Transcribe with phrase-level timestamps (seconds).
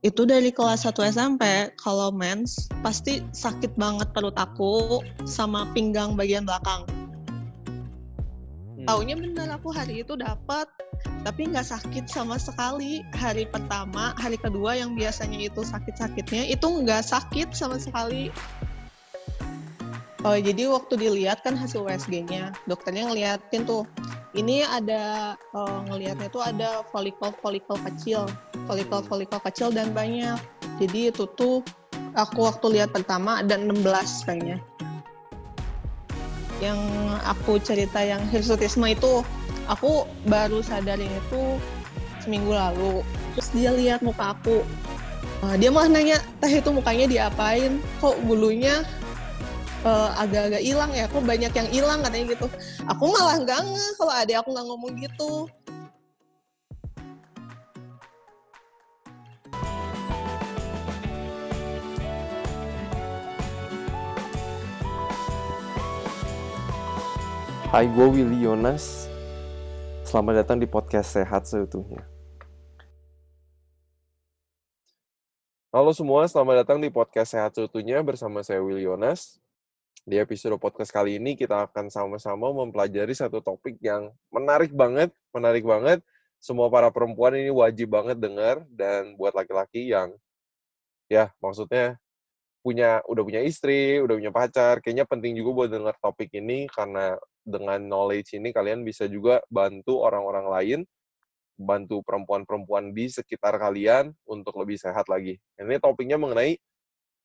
[0.00, 1.44] Itu dari kelas 1 SMP,
[1.76, 6.88] kalau mens pasti sakit banget perut aku sama pinggang bagian belakang.
[8.80, 8.88] Hmm.
[8.88, 10.64] Taunya bener aku hari itu dapat,
[11.20, 13.04] tapi nggak sakit sama sekali.
[13.12, 18.32] Hari pertama, hari kedua yang biasanya itu sakit-sakitnya, itu nggak sakit sama sekali.
[20.24, 23.84] Oh, jadi waktu dilihat kan hasil USG-nya, dokternya ngeliatin tuh,
[24.34, 28.30] ini ada uh, ngelihatnya tuh ada folikel-folikel kecil,
[28.70, 30.38] folikel-folikel kecil dan banyak.
[30.78, 31.66] Jadi itu tuh
[32.14, 33.82] aku waktu lihat pertama ada 16
[34.26, 34.62] kayaknya.
[36.62, 36.80] Yang
[37.26, 39.26] aku cerita yang hirsutisme itu
[39.66, 41.58] aku baru sadarin itu
[42.22, 43.02] seminggu lalu.
[43.34, 44.62] Terus dia lihat muka aku.
[45.40, 47.80] Uh, dia malah nanya, teh itu mukanya diapain?
[47.98, 48.84] Kok bulunya
[49.84, 52.46] uh, agak-agak hilang ya, kok banyak yang hilang katanya gitu.
[52.88, 55.30] Aku malah nggak nge kalau ada aku nggak ngomong gitu.
[67.70, 69.06] Hai, gue Willy Yonas.
[70.02, 72.02] Selamat datang di podcast Sehat Seutuhnya.
[75.70, 79.38] Halo semua, selamat datang di podcast Sehat Seutuhnya bersama saya Willy Yonas.
[80.00, 85.60] Di episode podcast kali ini kita akan sama-sama mempelajari satu topik yang menarik banget, menarik
[85.60, 86.00] banget.
[86.40, 90.16] Semua para perempuan ini wajib banget dengar dan buat laki-laki yang
[91.04, 92.00] ya maksudnya
[92.64, 97.20] punya udah punya istri, udah punya pacar, kayaknya penting juga buat dengar topik ini karena
[97.44, 100.80] dengan knowledge ini kalian bisa juga bantu orang-orang lain,
[101.60, 105.36] bantu perempuan-perempuan di sekitar kalian untuk lebih sehat lagi.
[105.60, 106.56] Ini topiknya mengenai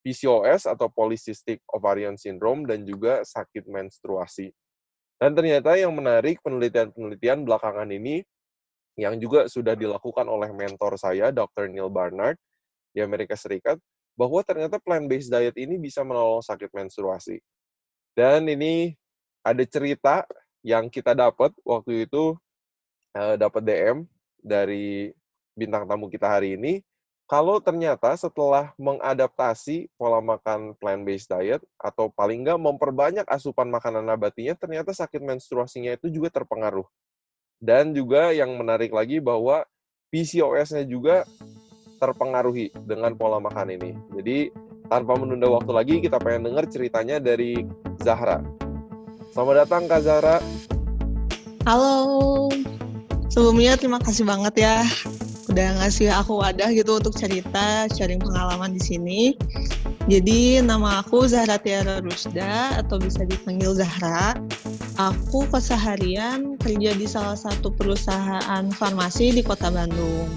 [0.05, 4.53] PCOS atau Polycystic Ovarian Syndrome dan juga sakit menstruasi.
[5.17, 8.21] Dan ternyata yang menarik penelitian-penelitian belakangan ini
[9.01, 11.67] yang juga sudah dilakukan oleh mentor saya, Dr.
[11.73, 12.37] Neil Barnard
[12.93, 13.81] di Amerika Serikat,
[14.13, 17.41] bahwa ternyata plant-based diet ini bisa menolong sakit menstruasi.
[18.13, 18.93] Dan ini
[19.41, 20.23] ada cerita
[20.61, 22.37] yang kita dapat waktu itu
[23.17, 23.97] uh, dapat DM
[24.39, 25.11] dari
[25.57, 26.79] bintang tamu kita hari ini
[27.25, 34.53] kalau ternyata setelah mengadaptasi pola makan plant-based diet atau paling nggak memperbanyak asupan makanan nabatinya,
[34.53, 36.85] ternyata sakit menstruasinya itu juga terpengaruh.
[37.57, 39.65] Dan juga yang menarik lagi bahwa
[40.13, 41.25] PCOS-nya juga
[41.97, 43.97] terpengaruhi dengan pola makan ini.
[44.13, 44.53] Jadi
[44.85, 47.65] tanpa menunda waktu lagi, kita pengen dengar ceritanya dari
[48.05, 48.45] Zahra.
[49.33, 50.37] Selamat datang Kak Zahra.
[51.65, 52.53] Halo.
[53.33, 54.85] Sebelumnya terima kasih banget ya
[55.55, 59.21] udah ngasih aku wadah gitu untuk cerita, sharing pengalaman di sini.
[60.11, 64.35] Jadi nama aku Zahra Tiara Rusda atau bisa dipanggil Zahra.
[64.99, 70.27] Aku keseharian kerja di salah satu perusahaan farmasi di Kota Bandung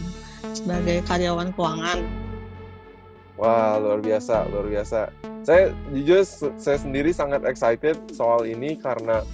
[0.55, 1.99] sebagai karyawan keuangan.
[3.43, 5.11] Wah, luar biasa, luar biasa.
[5.43, 6.23] Saya jujur
[6.63, 9.27] saya sendiri sangat excited soal ini karena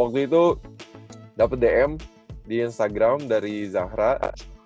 [0.00, 0.56] waktu itu
[1.36, 2.00] dapat DM
[2.48, 4.16] di Instagram dari Zahra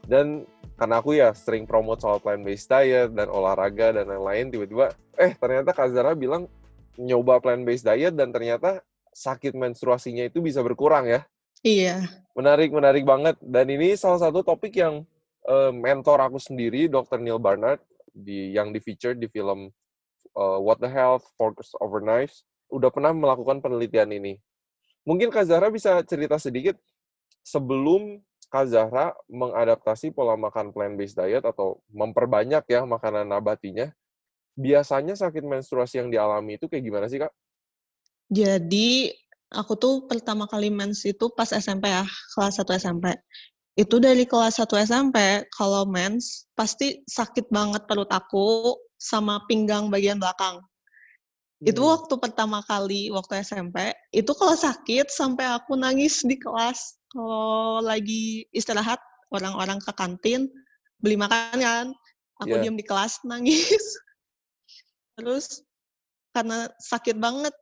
[0.08, 0.48] dan
[0.80, 5.36] karena aku ya sering promote soal plant based diet dan olahraga dan lain-lain tiba-tiba eh
[5.36, 6.48] ternyata Kak Zahra bilang
[6.96, 8.80] nyoba plant based diet dan ternyata
[9.12, 11.26] sakit menstruasinya itu bisa berkurang ya.
[11.66, 12.06] Iya.
[12.38, 13.34] Menarik, menarik banget.
[13.42, 15.02] Dan ini salah satu topik yang
[15.50, 17.18] uh, mentor aku sendiri, Dr.
[17.18, 17.82] Neil Barnard,
[18.14, 19.70] di yang di feature di film
[20.38, 24.38] uh, What the Health, Focus Over Knives, udah pernah melakukan penelitian ini.
[25.02, 26.78] Mungkin Kak Zahra bisa cerita sedikit
[27.42, 33.92] sebelum Kak Zahra mengadaptasi pola makan plant-based diet atau memperbanyak ya makanan nabatinya,
[34.56, 37.32] biasanya sakit menstruasi yang dialami itu kayak gimana sih Kak?
[38.32, 39.12] Jadi
[39.53, 42.04] aku tuh pertama kali mens itu pas SMP ya,
[42.36, 43.16] kelas 1 SMP.
[43.78, 50.19] Itu dari kelas 1 SMP, kalau mens pasti sakit banget perut aku sama pinggang bagian
[50.19, 50.59] belakang.
[50.59, 51.66] Hmm.
[51.70, 56.97] Itu waktu pertama kali waktu SMP, itu kalau sakit sampai aku nangis di kelas.
[57.08, 59.00] Kalau lagi istirahat,
[59.32, 60.48] orang-orang ke kantin,
[61.00, 61.86] beli makan kan,
[62.41, 62.62] aku yeah.
[62.65, 63.84] diam di kelas nangis.
[65.16, 65.65] Terus
[66.36, 67.54] karena sakit banget,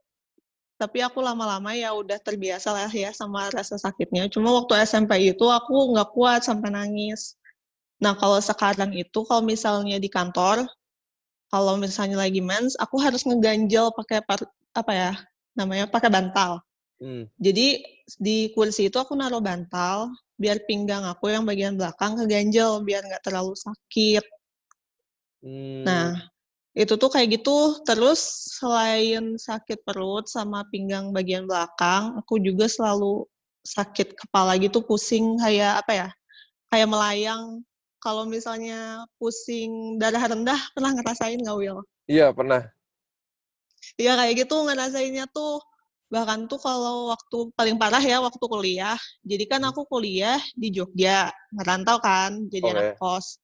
[0.77, 4.29] tapi aku lama-lama ya udah terbiasa lah ya sama rasa sakitnya.
[4.29, 7.39] Cuma waktu SMP itu aku nggak kuat sampai nangis.
[7.97, 10.69] Nah kalau sekarang itu kalau misalnya di kantor,
[11.49, 14.21] kalau misalnya lagi mens, aku harus ngeganjel pakai
[14.77, 15.13] apa ya
[15.57, 16.61] namanya pakai bantal.
[17.01, 17.25] Hmm.
[17.41, 17.81] Jadi
[18.15, 23.25] di kursi itu aku naruh bantal biar pinggang aku yang bagian belakang keganjel biar nggak
[23.27, 24.25] terlalu sakit.
[25.43, 25.83] Hmm.
[25.83, 26.09] Nah
[26.77, 27.81] itu tuh kayak gitu.
[27.89, 28.21] Terus
[28.61, 33.25] selain sakit perut sama pinggang bagian belakang, aku juga selalu
[33.65, 36.09] sakit kepala gitu, pusing kayak apa ya?
[36.71, 37.65] Kayak melayang
[37.99, 41.81] kalau misalnya pusing darah rendah, pernah ngerasain nggak, Will?
[42.07, 42.63] Iya, pernah.
[43.99, 45.59] Iya, kayak gitu ngerasainnya tuh.
[46.13, 48.95] Bahkan tuh kalau waktu paling parah ya, waktu kuliah.
[49.27, 49.75] Jadi kan Hmm.
[49.75, 53.43] aku kuliah di Jogja, ngerantau kan, jadi anak kos.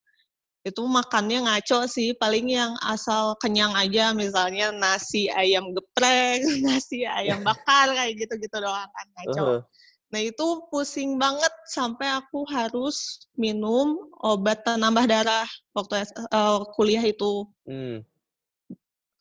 [0.67, 7.43] Itu makannya ngaco sih, paling yang asal kenyang aja, misalnya nasi ayam geprek, nasi ayam
[7.49, 9.49] bakar, kayak gitu-gitu doang kan, ngaco.
[9.49, 9.61] Heeh.
[10.13, 17.49] Nah itu pusing banget sampai aku harus minum obat penambah darah waktu eee, kuliah itu.
[17.67, 18.03] Mmm.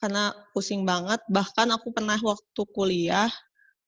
[0.01, 3.29] Karena pusing banget, bahkan aku pernah waktu kuliah,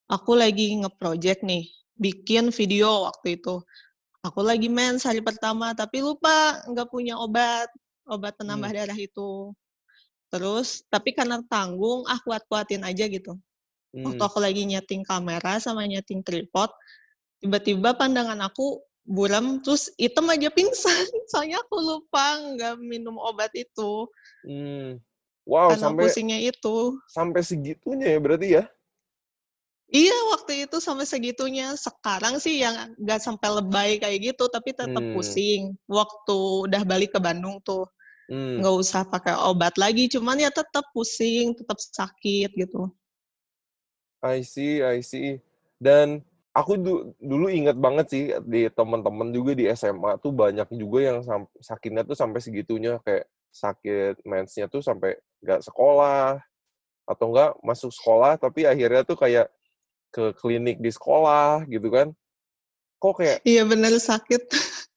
[0.06, 1.66] aku lagi nge-project nih,
[1.98, 3.58] bikin video waktu itu.
[4.22, 7.68] Aku lagi mens hari pertama, tapi lupa nggak punya obat,
[8.06, 8.78] obat penambah Mmm.
[8.78, 9.52] darah itu.
[10.30, 13.34] Terus tapi karena tanggung, ah kuat-kuatin aja gitu.
[14.06, 14.30] Waktu Mmm.
[14.30, 16.70] aku lagi nyeting kamera sama nyeting tripod,
[17.42, 20.94] tiba-tiba pandangan aku buram, terus item aja pingsan.
[21.34, 24.06] Soalnya aku lupa nggak minum obat itu.
[24.46, 25.02] Mmm.
[25.44, 26.76] Wow, Karena sampai pusingnya itu.
[27.12, 28.64] sampai segitunya ya berarti ya?
[29.94, 31.76] Iya, waktu itu sampai segitunya.
[31.78, 35.14] Sekarang sih yang nggak sampai lebay kayak gitu, tapi tetep Mmm.
[35.14, 35.62] pusing.
[35.86, 37.86] Waktu udah balik ke Bandung tuh,
[38.32, 38.64] Mmm.
[38.64, 42.90] nggak usah pakai obat lagi, cuman ya tetep pusing, tetep sakit gitu.
[44.24, 45.44] I see I see.
[45.78, 46.24] Dan
[46.56, 51.18] aku du dulu inget banget sih di temen-temen juga di SMA tuh banyak juga yang
[51.60, 56.40] sakitnya tuh sampai segitunya, kayak sakit mens-nya tuh sampai nggak sekolah,
[57.08, 59.52] atau enggak masuk sekolah tapi akhirnya tuh kayak
[60.14, 62.08] ke klinik di sekolah gitu kan.
[63.02, 64.42] Kok kayak Iya bener, sakit.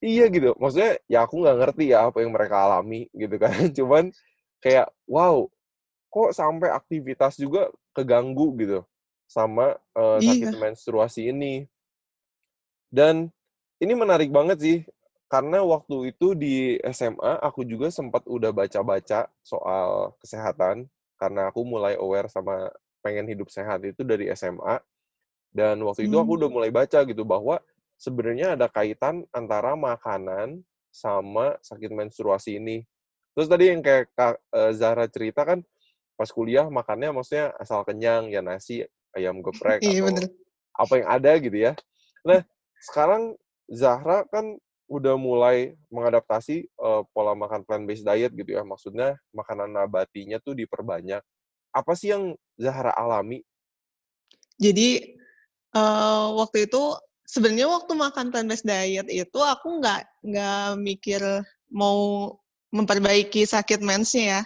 [0.05, 3.51] iya gitu, maksudnya ya aku nggak ngerti ya apa yang mereka alami gitu kan.
[3.79, 4.05] Cuman
[4.63, 5.47] kayak, wow,
[6.13, 8.81] kok sampai aktivitas juga keganggu gitu
[9.27, 10.61] sama, eee, sakit Iya.
[10.63, 11.67] menstruasi ini.
[12.93, 13.29] Dan
[13.83, 14.79] ini menarik banget sih,
[15.27, 20.87] karena waktu itu di SMA aku juga sempat udah baca-baca soal kesehatan,
[21.19, 22.71] karena aku mulai aware sama
[23.03, 24.79] pengen hidup sehat itu dari SMA.
[25.55, 26.41] Dan waktu itu aku Mmm.
[26.43, 27.59] udah mulai baca gitu bahwa
[27.97, 30.63] sebenarnya ada kaitan antara makanan
[30.93, 32.85] sama sakit menstruasi ini.
[33.37, 35.65] Terus tadi yang kayak Kak, eee, Zahra cerita kan
[36.19, 38.85] pas kuliah makannya maksudnya asal kenyang, ya nasi,
[39.17, 40.25] ayam geprek, Iya atau bener.
[40.77, 41.73] apa yang ada gitu ya.
[42.27, 42.45] Nah,
[42.81, 43.37] sekarang
[43.73, 50.39] Zahra kan udah mulai mengadaptasi, eee, pola makan plant-based diet gitu ya, maksudnya makanan nabatinya
[50.43, 51.23] tuh diperbanyak.
[51.75, 53.43] Apa sih yang Zahra alami?
[54.63, 55.19] Jadi,
[55.77, 56.83] eee, waktu itu
[57.27, 61.21] sebenarnya waktu makan plant-based diet itu aku nggak nggak mikir
[61.75, 62.31] mau
[62.73, 64.43] memperbaiki sakit mens-nya ya.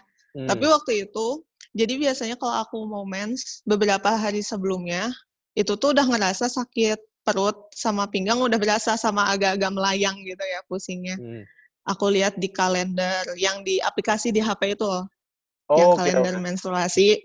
[0.48, 0.72] Tapi Mmm.
[0.72, 1.44] waktu itu,
[1.76, 5.12] jadi biasanya kalau aku mau mens, beberapa hari sebelumnya,
[5.54, 6.98] itu tuh udah ngerasa sakit
[7.30, 11.16] perut sama pinggang udah berasa sama agak-agak melayang gitu ya pusingnya.
[11.16, 11.44] Mmm.
[11.88, 15.08] Aku lihat di kalender yang di aplikasi di HP itu loh,
[15.72, 16.44] yang Oke kalender oke.
[16.44, 17.18] menstruasi.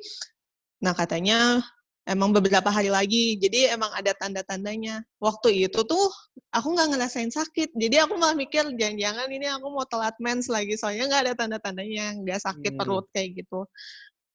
[0.80, 1.60] Nah katanya
[2.08, 5.04] emang beberapa hari lagi, jadi emang ada tanda-tandanya.
[5.20, 6.08] Waktu itu tuh
[6.54, 10.78] aku nggak ngerasain sakit, jadi aku malah mikir jangan-jangan ini aku mau telat mens lagi,
[10.80, 12.80] soalnya nggak ada tanda-tandanya, nggak sakit Mmm.
[12.80, 13.68] perut kayak gitu.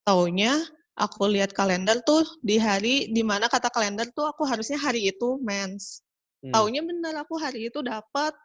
[0.05, 0.58] Taunya
[1.00, 5.41] aku lihat kalender tuh di hari di mana kata kalender tuh aku harusnya hari itu
[5.41, 6.05] mens.
[6.44, 6.52] Mmm.
[6.52, 8.37] Taunya bener aku hari itu dapet,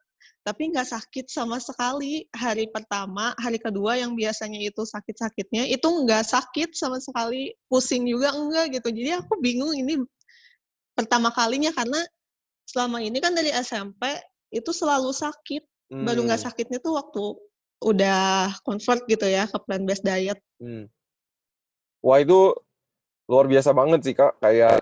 [0.47, 2.27] tapi nggak sakit sama sekali.
[2.31, 8.31] Hari pertama, hari kedua yang biasanya itu sakit-sakitnya, itu nggak sakit sama sekali, pusing juga
[8.31, 8.87] enggak gitu.
[8.95, 9.99] Jadi aku bingung ini
[10.95, 11.99] pertama kalinya karena
[12.63, 14.15] selama ini kan dari SMP
[14.55, 16.47] itu selalu sakit, baru nggak Mmm.
[16.51, 17.23] sakitnya tuh waktu
[17.83, 20.39] udah convert gitu ya ke plant-based diet.
[20.63, 20.87] Mmm.
[22.05, 22.53] Wah itu
[23.25, 24.77] luar biasa banget sih Kak, kayak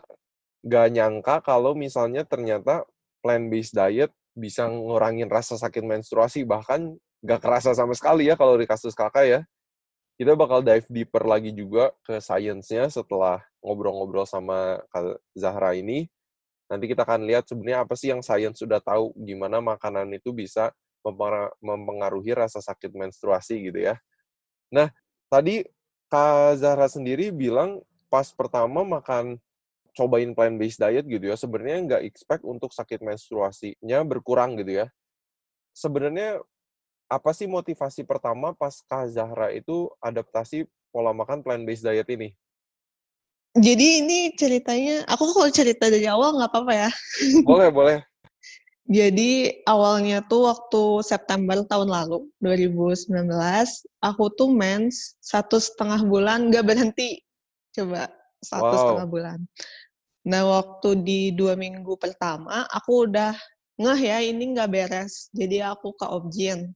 [0.68, 2.84] nggak nyangka kalau misalnya ternyata
[3.24, 8.68] plant-based diet bisa ngurangin rasa sakit menstruasi, bahkan nggak kerasa sama sekali ya kalau di
[8.68, 9.42] kasus Kakak ya.
[10.20, 16.12] Kita bakal dive deeper lagi juga ke science-nya setelah ngobrol-ngobrol sama Kak Zahra ini.
[16.68, 20.76] Nanti kita akan lihat sebenarnya apa sih yang science sudah tahu, gimana makanan itu bisa
[21.64, 23.96] mempengaruhi rasa sakit menstruasi gitu ya.
[24.70, 24.92] Nah,
[25.32, 25.66] tadi
[26.14, 29.42] Kak Zahra sendiri bilang pas pertama makan
[29.98, 34.94] cobain plant-based diet gitu ya, sebenarnya nggak expect untuk sakit menstruasinya berkurang gitu ya.
[35.74, 36.38] Sebenarnya
[37.10, 42.38] apa sih motivasi pertama pas Kak Zahra itu adaptasi pola makan plant-based diet ini?
[43.58, 46.90] Jadi ini ceritanya aku kalau cerita dari awal nggak apa-apa ya?
[47.42, 47.98] Boleh boleh.
[48.84, 57.24] Jadi awalnya tuh waktu September tahun lalu, 2019, aku tuh mens 1,5 bulan nggak berhenti.
[57.72, 58.12] Coba,
[58.44, 59.08] 1,5 Wow.
[59.08, 59.40] bulan.
[60.28, 63.32] Nah waktu di 2 minggu pertama, aku udah
[63.80, 66.76] ngeh ya ini nggak beres, jadi aku ke OB-GYN.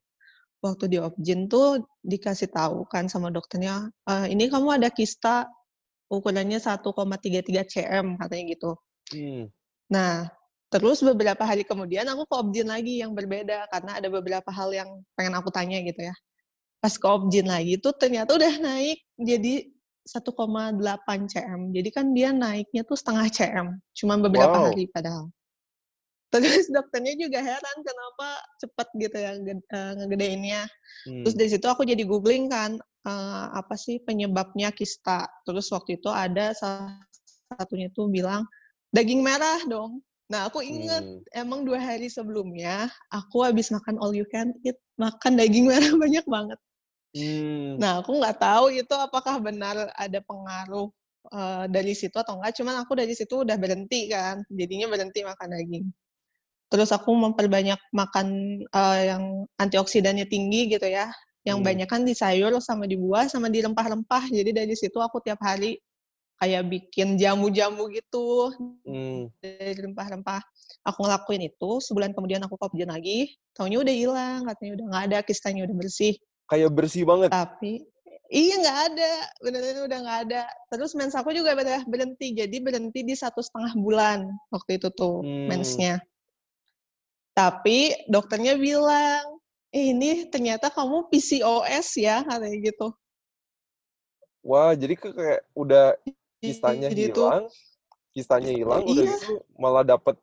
[0.66, 5.46] waktu di Opjin tuh dikasih tahu kan sama dokternya, e, "Ini kamu ada kista
[6.10, 8.72] ukurannya 1,33 cm," katanya gitu.
[9.14, 9.54] Hmm.
[9.94, 10.28] Nah,
[10.74, 14.90] terus beberapa hari kemudian aku ke Opjin lagi yang berbeda, karena ada beberapa hal yang
[15.18, 16.16] pengen aku tanya gitu ya.
[16.84, 19.68] Pas ke Opjin lagi tuh ternyata udah naik jadi
[20.08, 21.62] 1,8 cm.
[21.76, 24.64] Jadi kan dia naiknya tuh setengah cm, cuma beberapa Wow.
[24.64, 25.30] hari padahal.
[26.34, 28.30] Terus dokternya juga heran kenapa
[28.64, 30.64] cepet gitu ya eee, ngegedeinnya.
[31.24, 31.40] Terus Hmm.
[31.40, 35.28] dari situ aku jadi googling kan, eee, apa sih penyebabnya kista.
[35.48, 37.00] Terus waktu itu ada salah
[37.52, 38.44] satunya tuh bilang,
[38.96, 40.04] daging merah dong.
[40.32, 41.24] Nah aku inget, Mmm.
[41.32, 46.26] emang 2 hari sebelumnya aku habis makan all you can eat, makan daging merah banyak
[46.28, 46.60] banget.
[47.16, 47.82] Mmm.
[47.82, 50.90] Nah aku nggak tahu itu apakah benar ada pengaruh,
[51.30, 55.50] eee, dari situ atau enggak, cuman aku dari situ udah berhenti kan, jadinya berhenti makan
[55.54, 55.86] daging.
[56.72, 58.28] Terus aku memperbanyak makan,
[58.68, 59.24] eee, yang
[59.62, 61.10] antioksidannya tinggi gitu ya,
[61.48, 61.66] yang Mmm.
[61.66, 64.30] banyakan di sayur sama di buah sama di rempah-rempah.
[64.32, 65.80] Jadi dari situ aku tiap hari
[66.38, 68.54] kayak bikin jamu-jamu gitu
[68.86, 69.30] Mmm.
[69.42, 70.42] dari rempah-rempah.
[70.88, 75.04] Aku ngelakuin itu, sebulan kemudian aku ke Opjin lagi, taunya udah hilang, katanya udah nggak
[75.12, 76.14] ada, kistanya udah bersih.
[76.48, 77.30] Kayak bersih banget?
[77.34, 77.84] Tapi
[78.32, 79.12] iya nggak ada,
[79.44, 80.42] bener-bener udah nggak ada.
[80.72, 85.48] Terus mens aku juga udah berhenti, jadi berhenti di 1,5 bulan waktu itu tuh Mmm.
[85.50, 86.00] mensnya.
[87.36, 89.38] Tapi dokternya bilang,
[89.70, 92.98] "Ini ternyata kamu PCOS ya," katanya gitu.
[94.46, 95.98] Wah, jadi kayak udah
[96.46, 97.44] kistanya Jadi itu hilang
[98.16, 99.16] kistanya hilang, udah Iya.
[99.18, 100.16] gitu malah dapet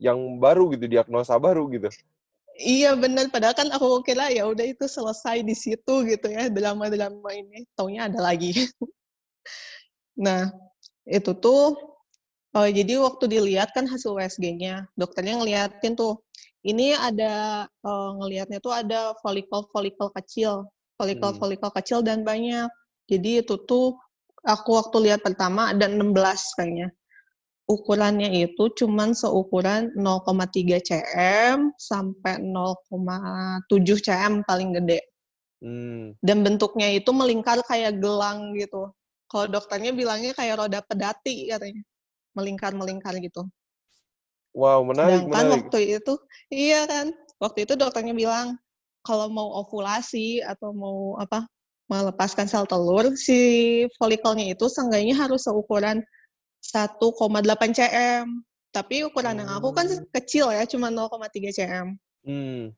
[0.00, 1.88] yang baru gitu, diagnosa baru gitu?
[2.60, 7.30] Iya bener, padahal kan aku kira ya udah itu selesai di situ gitu ya, drama-drama
[7.40, 8.52] ini, taunya ada lagi.
[10.16, 10.52] Nah,
[11.08, 11.76] itu tuh,
[12.56, 16.20] eee, jadi waktu dilihat kan hasil USG-nya, dokternya ngeliatin tuh,
[16.66, 20.68] ini ada, eee, ngelihatnya tuh ada folikel-folikel kecil,
[21.00, 22.68] folikel-folikel kecil dan banyak.
[23.10, 23.96] Jadi itu tuh
[24.46, 26.88] aku waktu lihat pertama ada 16 kayaknya.
[27.70, 33.70] Ukurannya itu cuman seukuran 0,3 cm sampai 0,7
[34.02, 35.00] cm paling gede.
[35.62, 36.18] Mmm.
[36.18, 38.90] Dan bentuknya itu melingkar kayak gelang gitu.
[39.30, 41.80] Kalau dokternya bilangnya kayak roda pedati katanya,
[42.36, 43.46] melingkar-melingkar gitu.
[44.52, 45.52] Wow, menarik Sedangkan menarik.
[45.56, 46.14] waktu itu
[46.52, 48.60] iya kan, waktu itu dokternya bilang,
[49.00, 51.48] kalau mau ovulasi atau mau apa,
[51.90, 53.38] melepaskan sel telur, si
[53.98, 56.02] folikelnya itu seenggaknya harus seukuran
[56.62, 58.26] 1,8 cm.
[58.72, 60.04] Tapi ukuran yang aku kan Oh.
[60.16, 61.98] kecil ya, cuma 0,3 cm.
[62.24, 62.72] Mmm.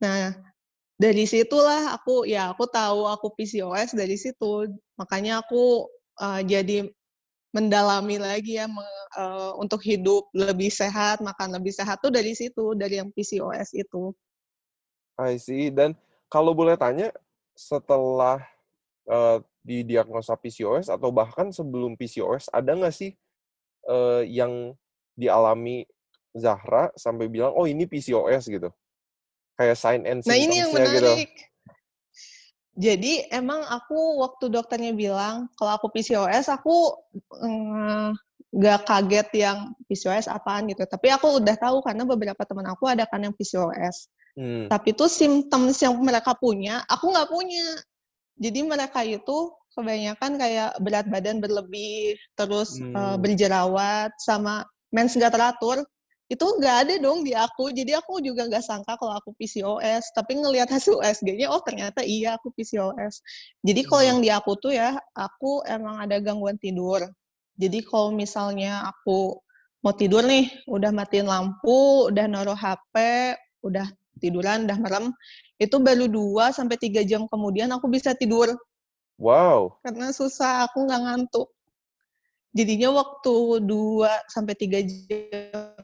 [0.00, 0.30] Nah,
[0.98, 4.70] dari situlah aku ya aku tahu aku PCOS dari situ.
[4.98, 5.86] Makanya aku,
[6.22, 6.78] eee, jadi
[7.56, 8.84] mendalami lagi ya, me
[9.18, 14.14] eee, untuk hidup lebih sehat, makan lebih sehat tuh dari situ, dari yang PCOS itu.
[15.18, 15.70] I see.
[15.74, 15.98] Dan
[16.30, 17.10] kalau boleh tanya,
[17.58, 18.38] setelah,
[19.10, 23.18] eee, didiagnosa PCOS atau bahkan sebelum PCOS, ada nggak sih,
[23.90, 24.78] eee, yang
[25.18, 25.82] dialami
[26.38, 28.70] Zahra sampai bilang, "Oh ini PCOS," gitu?
[29.58, 30.78] Kayak sign and Nah ini yang gitu?
[30.78, 31.30] menarik.
[32.78, 36.94] Jadi emang aku waktu dokternya bilang kalau aku PCOS, aku,
[38.54, 43.02] nggak kaget yang PCOS apaan gitu, tapi aku udah tahu karena beberapa temen aku ada
[43.10, 44.06] kan yang PCOS.
[44.38, 44.70] Mmm.
[44.70, 47.66] Tapi tuh symptoms yang mereka punya, aku nggak punya.
[48.38, 53.22] Jadi mereka itu kebanyakan kayak berat badan berlebih, terus, eee, Mmm.
[53.22, 54.62] berjerawat, sama
[54.94, 55.82] mens nggak teratur,
[56.30, 57.72] itu nggak ada dong di aku.
[57.74, 62.38] Jadi aku juga nggak sangka kalau aku PCOS, tapi ngelihat hasil USG-nya, oh ternyata iya
[62.38, 63.20] aku PCOS.
[63.66, 64.10] Jadi kalau Mmm.
[64.14, 67.02] yang di aku tuh ya, aku emang ada gangguan tidur.
[67.58, 69.38] Jadi kalau misalnya aku
[69.82, 72.94] mau tidur nih, udah matiin lampu, udah naruh HP,
[73.66, 73.86] udah
[74.18, 75.06] tiduran, udah merem,
[75.56, 78.54] itu baru 2 sampai 3 jam kemudian aku bisa tidur.
[79.18, 79.78] Wow.
[79.82, 81.48] Karena susah, aku nggak ngantuk.
[82.54, 85.78] Jadinya waktu 2 sampai 3 jam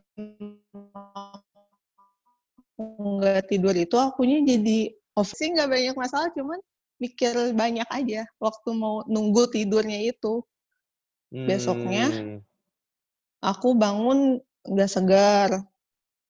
[2.74, 4.90] nggak tidur itu akunya jadi
[5.22, 6.58] sih nggak banyak masalah, cuman
[6.98, 10.42] mikir banyak aja waktu mau nunggu tidurnya itu.
[11.30, 12.38] Besoknya Mmm.
[13.42, 15.50] aku bangun nggak segar.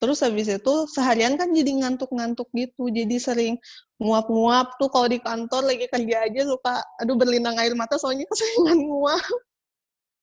[0.02, 3.56] Terus habis itu seharian kan jadi ngantuk-ngantuk gitu, jadi sering
[4.02, 8.84] nguap-nguap tuh kalau di kantor lagi kerja aja suka, aduh berlinang air mata soalnya keseringan
[8.84, 9.24] nguap.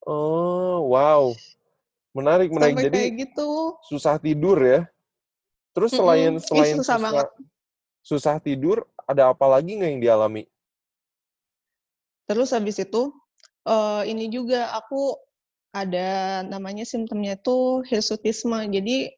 [0.06, 1.34] Oh, wow.
[2.12, 2.76] Menarik menarik.
[2.76, 3.50] Sampai Jadi, kayak gitu.
[3.88, 4.82] susah tidur ya?
[5.72, 6.42] Terus selain Mhm.
[6.42, 7.28] Ih, selain susah banget.
[7.32, 7.50] susah
[8.02, 10.44] susah tidur, ada apa lagi nggak yang dialami?
[12.28, 13.12] Terus habis itu,
[13.64, 15.16] eee, ini juga aku
[15.72, 18.60] ada namanya simptomnya itu hirsutisme.
[18.68, 19.16] Jadi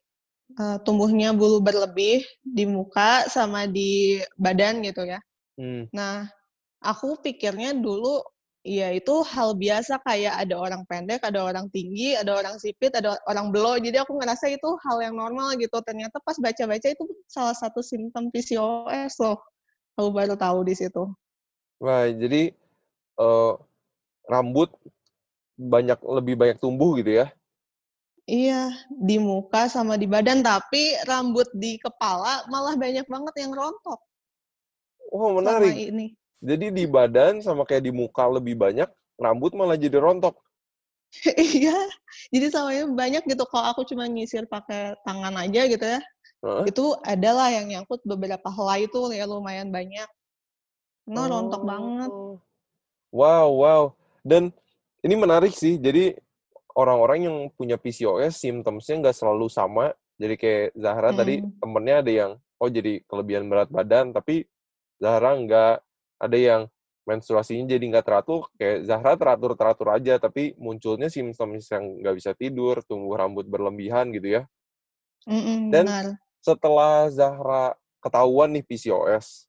[0.58, 5.20] uh, tumbuhnya bulu berlebih di muka sama di badan gitu ya.
[5.54, 5.86] Hmm.
[5.94, 6.28] Nah,
[6.82, 8.20] aku pikirnya dulu
[8.64, 13.20] ya itu hal biasa kayak ada orang pendek, ada orang tinggi, ada orang sipit, ada
[13.28, 13.76] orang belo.
[13.76, 15.76] Jadi aku ngerasa itu hal yang normal gitu.
[15.84, 19.38] Ternyata pas baca-baca itu salah satu simptom PCOS loh.
[20.00, 21.06] Aku baru tahu di situ.
[21.78, 22.50] Wah, jadi
[23.20, 23.60] uh,
[24.26, 24.72] rambut
[25.54, 27.30] banyak lebih banyak tumbuh gitu ya?
[28.24, 34.00] Iya, di muka sama di badan, tapi rambut di kepala malah banyak banget yang rontok.
[35.12, 35.76] Oh, menarik.
[35.76, 36.16] ini.
[36.40, 38.88] Jadi di badan sama kayak di muka lebih banyak,
[39.20, 40.40] rambut malah jadi rontok.
[41.36, 41.76] iya,
[42.32, 43.44] jadi samanya banyak gitu.
[43.44, 46.00] Kalau aku cuma nyisir pakai tangan aja gitu ya,
[46.40, 46.64] huh?
[46.64, 50.08] itu adalah yang nyangkut beberapa helai itu ya lumayan banyak.
[51.12, 51.28] Nah, oh.
[51.28, 52.10] rontok banget.
[53.12, 53.82] Wow, wow.
[54.24, 54.48] Dan
[55.04, 55.76] ini menarik sih.
[55.76, 56.16] Jadi
[56.74, 59.94] orang-orang yang punya PCOS simptomnya nggak selalu sama.
[60.14, 61.18] Jadi kayak Zahra hmm.
[61.18, 62.30] tadi temennya ada yang
[62.62, 64.46] oh jadi kelebihan berat badan, tapi
[64.98, 65.76] Zahra nggak.
[66.14, 66.62] Ada yang
[67.04, 68.48] menstruasinya jadi nggak teratur.
[68.56, 74.40] Kayak Zahra teratur-teratur aja, tapi munculnya simptom yang nggak bisa tidur, tumbuh rambut berlebihan gitu
[74.40, 74.42] ya.
[75.28, 76.06] Mm-mm, Dan benar.
[76.40, 79.48] setelah Zahra ketahuan nih PCOS,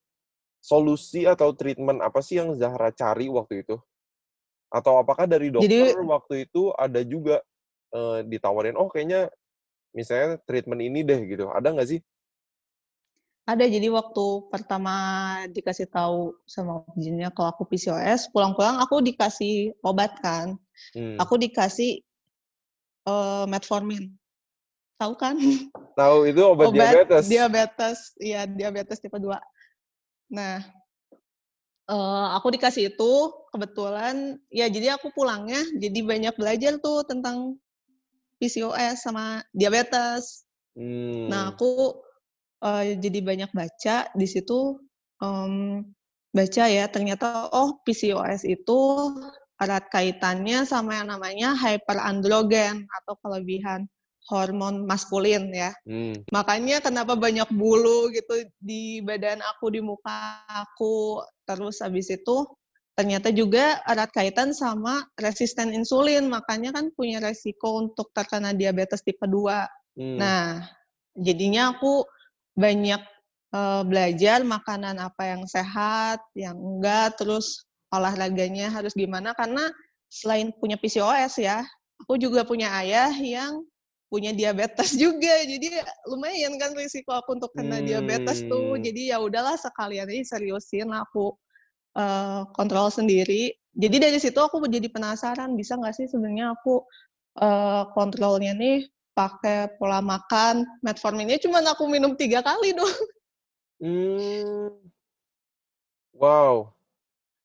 [0.59, 3.75] solusi atau treatment apa sih yang Zahra cari waktu itu?
[4.69, 7.41] Atau apakah dari dokter Jadi, waktu itu ada juga
[7.95, 9.31] uh, ditawarin, oh kayaknya
[9.95, 12.01] misalnya treatment ini deh gitu, ada nggak sih?
[13.45, 14.95] Ada, jadi waktu pertama
[15.53, 20.57] dikasih tahu sama jinnya kalau aku PCOS, pulang-pulang aku dikasih obat kan.
[20.97, 21.13] Hmm.
[21.21, 22.01] Aku dikasih
[23.05, 24.17] uh, metformin.
[24.97, 25.37] Tahu kan?
[25.99, 27.23] Tahu itu obat, obat diabetes.
[27.29, 29.29] Diabetes, iya diabetes tipe 2.
[30.33, 30.65] Nah,
[31.89, 33.13] uh, aku dikasih itu
[33.53, 37.57] kebetulan ya jadi aku pulangnya jadi banyak belajar tuh tentang
[38.41, 40.43] PCOS sama diabetes.
[40.75, 41.31] Hmm.
[41.31, 42.03] Nah aku
[42.61, 44.75] uh, jadi banyak baca di situ
[45.23, 45.81] um,
[46.35, 48.79] baca ya ternyata oh PCOS itu
[49.55, 53.87] erat kaitannya sama yang namanya hyperandrogen atau kelebihan
[54.25, 55.71] hormon maskulin ya.
[55.85, 56.17] Hmm.
[56.33, 61.21] Makanya kenapa banyak bulu gitu di badan aku, di muka aku.
[61.45, 62.45] Terus habis itu
[62.95, 66.25] ternyata juga erat kaitan sama resisten insulin.
[66.25, 69.31] Makanya kan punya resiko untuk terkena diabetes tipe 2.
[69.95, 70.17] Hmm.
[70.17, 70.65] Nah,
[71.13, 72.03] jadinya aku
[72.57, 73.01] banyak
[73.53, 79.69] uh, belajar makanan apa yang sehat, yang enggak, terus olahraganya harus gimana karena
[80.09, 81.63] selain punya PCOS ya,
[82.01, 83.63] aku juga punya ayah yang
[84.15, 87.87] punya diabetes juga jadi lumayan kan risiko aku untuk kena hmm.
[87.91, 88.81] diabetes tuh hmm.
[88.87, 91.35] jadi ya udahlah sekalian aja seriusin aku
[91.99, 96.87] uh, kontrol sendiri jadi dari situ aku jadi penasaran bisa nggak sih sebenarnya aku
[97.43, 102.95] uh, kontrolnya nih pakai pola makan metforminnya cuma aku minum tiga kali dong
[103.83, 104.71] hmm.
[106.15, 106.71] wow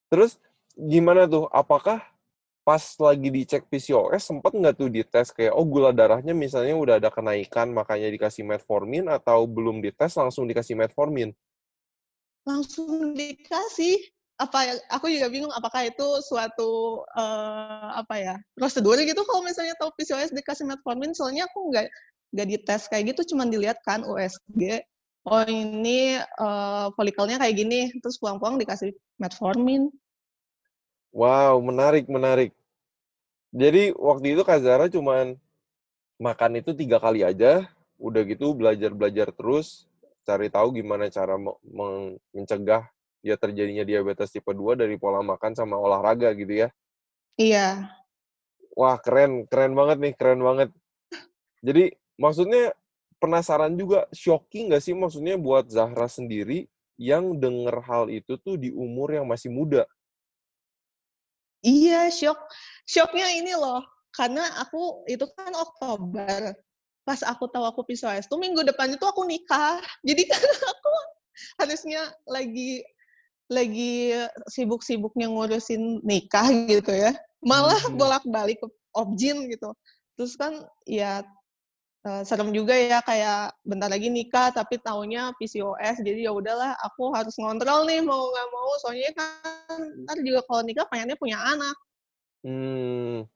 [0.06, 0.38] terus
[0.78, 2.09] gimana tuh apakah
[2.60, 7.08] pas lagi dicek PCOS sempat nggak tuh dites kayak oh gula darahnya misalnya udah ada
[7.08, 11.32] kenaikan makanya dikasih metformin atau belum dites langsung dikasih metformin?
[12.44, 14.00] Langsung dikasih.
[14.40, 19.92] Apa aku juga bingung apakah itu suatu uh, apa ya prosedur gitu kalau misalnya tahu
[20.00, 21.12] PCOS dikasih metformin.
[21.12, 21.86] Soalnya aku nggak
[22.32, 24.80] nggak dites kayak gitu cuman dilihat kan USG
[25.28, 29.90] oh ini uh, folikelnya kayak gini terus pulang-pulang dikasih metformin
[31.10, 32.54] Wow, menarik, menarik.
[33.50, 35.34] Jadi waktu itu Kak Zara cuman
[36.22, 37.66] makan itu tiga kali aja,
[37.98, 39.90] udah gitu belajar-belajar terus,
[40.22, 41.34] cari tahu gimana cara
[42.30, 42.86] mencegah
[43.26, 46.68] ya terjadinya diabetes tipe 2 dari pola makan sama olahraga gitu ya?
[47.34, 47.90] Iya.
[48.78, 50.70] Wah keren, keren banget nih, keren banget.
[51.58, 52.70] Jadi maksudnya
[53.18, 58.70] penasaran juga, shocking gak sih maksudnya buat Zahra sendiri yang denger hal itu tuh di
[58.70, 59.90] umur yang masih muda?
[61.60, 62.38] Iya, shock.
[62.88, 63.84] Shocknya ini loh,
[64.16, 66.56] karena aku itu kan Oktober.
[67.04, 69.80] Pas aku tahu aku PCOS tuh minggu depan itu aku nikah.
[70.04, 70.40] Jadi kan
[70.72, 70.92] aku
[71.64, 72.84] harusnya lagi
[73.50, 74.14] lagi
[74.46, 77.12] sibuk-sibuknya ngurusin nikah gitu ya.
[77.42, 77.96] Malah hmm.
[77.98, 79.74] bolak-balik ke objin gitu.
[80.14, 81.24] Terus kan ya
[82.06, 87.12] uh, serem juga ya kayak bentar lagi nikah tapi taunya PCOS jadi ya udahlah aku
[87.12, 91.76] harus ngontrol nih mau nggak mau soalnya kan ntar juga kalau nikah pengennya punya anak.
[92.40, 93.28] Hmm,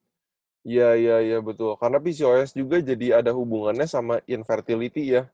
[0.64, 5.28] iya iya iya betul karena PCOS juga jadi ada hubungannya sama infertility ya,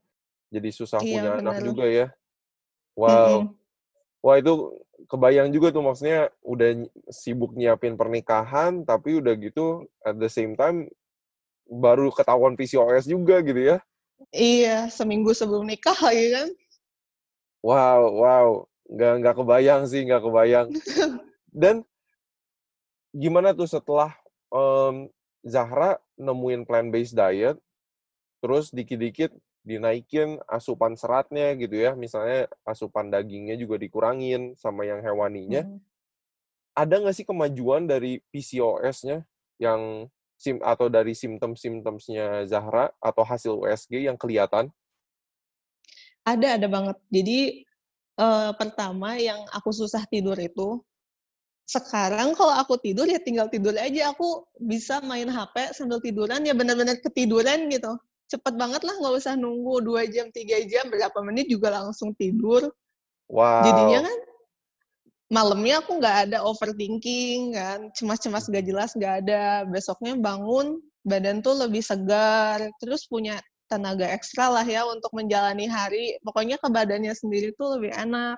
[0.50, 1.42] jadi susah iya, punya bener.
[1.46, 2.06] anak juga ya.
[2.98, 3.54] Wow, mm -hmm.
[4.26, 4.52] wah itu
[5.06, 10.90] kebayang juga tuh maksudnya udah sibuk nyiapin pernikahan tapi udah gitu at the same time
[11.70, 13.78] baru ketahuan PCOS juga gitu ya.
[14.34, 16.48] Iya, seminggu sebelum nikah lagi kan.
[17.62, 18.48] Wow, wow.
[18.90, 20.68] Nggak, nggak kebayang sih, nggak kebayang.
[21.62, 21.86] Dan
[23.14, 24.10] gimana tuh setelah
[24.50, 25.06] um,
[25.46, 27.56] Zahra nemuin plant-based diet,
[28.42, 29.32] terus dikit-dikit
[29.64, 35.64] dinaikin asupan seratnya gitu ya, misalnya asupan dagingnya juga dikurangin sama yang hewaninya.
[35.64, 35.80] Hmm.
[36.74, 39.24] Ada nggak sih kemajuan dari PCOS-nya
[39.60, 40.08] yang
[40.40, 44.72] sim atau dari simptom-simptomnya Zahra atau hasil USG yang kelihatan?
[46.24, 46.96] Ada, ada banget.
[47.12, 47.68] Jadi
[48.16, 50.80] uh, pertama yang aku susah tidur itu
[51.68, 56.50] sekarang kalau aku tidur ya tinggal tidur aja aku bisa main HP sambil tiduran ya
[56.50, 57.94] benar-benar ketiduran gitu
[58.26, 62.74] cepet banget lah nggak usah nunggu dua jam tiga jam berapa menit juga langsung tidur
[63.30, 63.62] wow.
[63.62, 64.18] jadinya kan
[65.30, 67.88] malamnya aku nggak ada overthinking kan.
[67.94, 69.64] Cemas-cemas gak jelas nggak ada.
[69.70, 72.60] Besoknya bangun badan tuh lebih segar.
[72.82, 73.38] Terus punya
[73.70, 76.18] tenaga ekstra lah ya untuk menjalani hari.
[76.26, 78.36] Pokoknya ke badannya sendiri tuh lebih enak.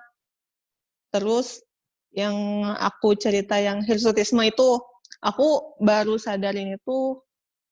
[1.11, 1.65] Terus
[2.13, 2.37] yang
[2.77, 4.77] aku cerita yang hirsutisme itu
[5.25, 7.17] aku baru sadarin itu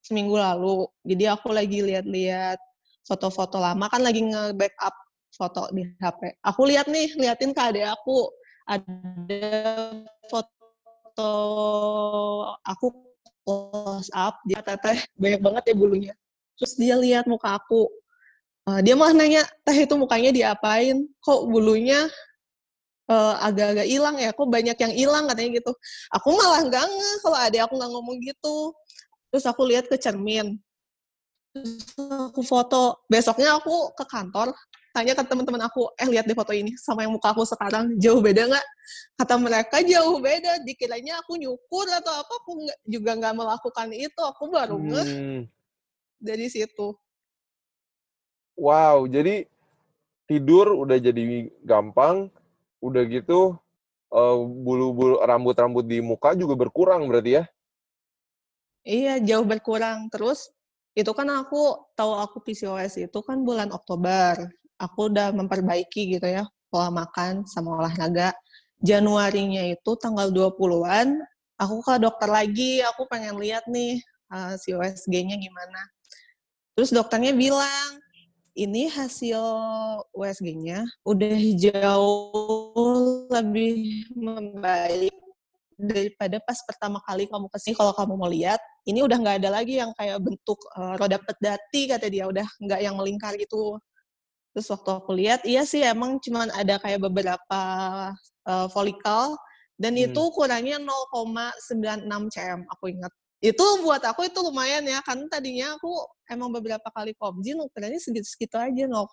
[0.00, 0.88] seminggu lalu.
[1.04, 2.56] Jadi aku lagi lihat-lihat
[3.04, 3.84] foto-foto lama.
[3.92, 4.96] Kan lagi nge-backup
[5.30, 8.28] foto di HP aku lihat nih liatin ke adek aku
[8.70, 9.50] ada
[10.30, 11.32] foto
[12.62, 12.94] aku
[13.42, 16.14] close up dia teteh banyak banget ya bulunya.
[16.54, 17.88] Terus dia lihat muka aku.
[18.68, 21.08] Uh, dia malah nanya teh itu mukanya diapain?
[21.24, 22.06] Kok bulunya
[23.10, 24.30] uh, agak-agak hilang ya?
[24.30, 25.24] Kok banyak yang hilang?
[25.26, 25.72] Katanya gitu.
[26.14, 26.84] Aku malah nggak
[27.24, 28.76] kalau ada aku nggak ngomong gitu.
[29.32, 30.60] Terus aku lihat ke cermin.
[31.56, 33.02] Terus aku foto.
[33.08, 34.52] Besoknya aku ke kantor
[34.90, 38.18] tanya ke teman-teman aku, eh lihat deh foto ini sama yang muka aku sekarang jauh
[38.18, 38.66] beda nggak?
[39.18, 40.62] Kata mereka jauh beda.
[40.66, 44.20] Dikiranya aku nyukur atau apa, aku gak, juga nggak melakukan itu.
[44.20, 44.86] Aku baru hmm.
[44.90, 45.10] ngeh
[46.20, 46.94] dari situ.
[48.60, 49.48] Wow, jadi
[50.28, 52.28] tidur udah jadi gampang,
[52.84, 53.56] udah gitu
[54.12, 57.44] uh, bulu-bulu rambut-rambut di muka juga berkurang berarti ya?
[58.84, 60.12] Iya, jauh berkurang.
[60.12, 60.52] Terus
[60.92, 64.50] itu kan aku tahu aku PCOS itu kan bulan Oktober
[64.80, 68.32] aku udah memperbaiki gitu ya pola makan sama olahraga.
[68.80, 71.20] Januarinya itu tanggal 20-an,
[71.60, 74.00] aku ke dokter lagi, aku pengen lihat nih
[74.32, 75.80] uh, si USG-nya gimana.
[76.72, 78.00] Terus dokternya bilang,
[78.56, 79.36] ini hasil
[80.16, 85.12] USG-nya udah jauh lebih membaik
[85.80, 89.48] daripada pas pertama kali kamu ke sini kalau kamu mau lihat ini udah nggak ada
[89.48, 93.80] lagi yang kayak bentuk uh, roda pedati kata dia udah nggak yang melingkar gitu
[94.50, 97.60] Terus waktu aku lihat, iya sih emang cuma ada kayak beberapa
[98.46, 99.38] uh, folikel
[99.78, 100.10] dan hmm.
[100.10, 103.12] itu kurangnya 0,96 cm aku ingat.
[103.40, 105.88] Itu buat aku itu lumayan ya, kan tadinya aku
[106.28, 109.08] emang beberapa kali komjin ukurannya segitu-segitu aja 0,4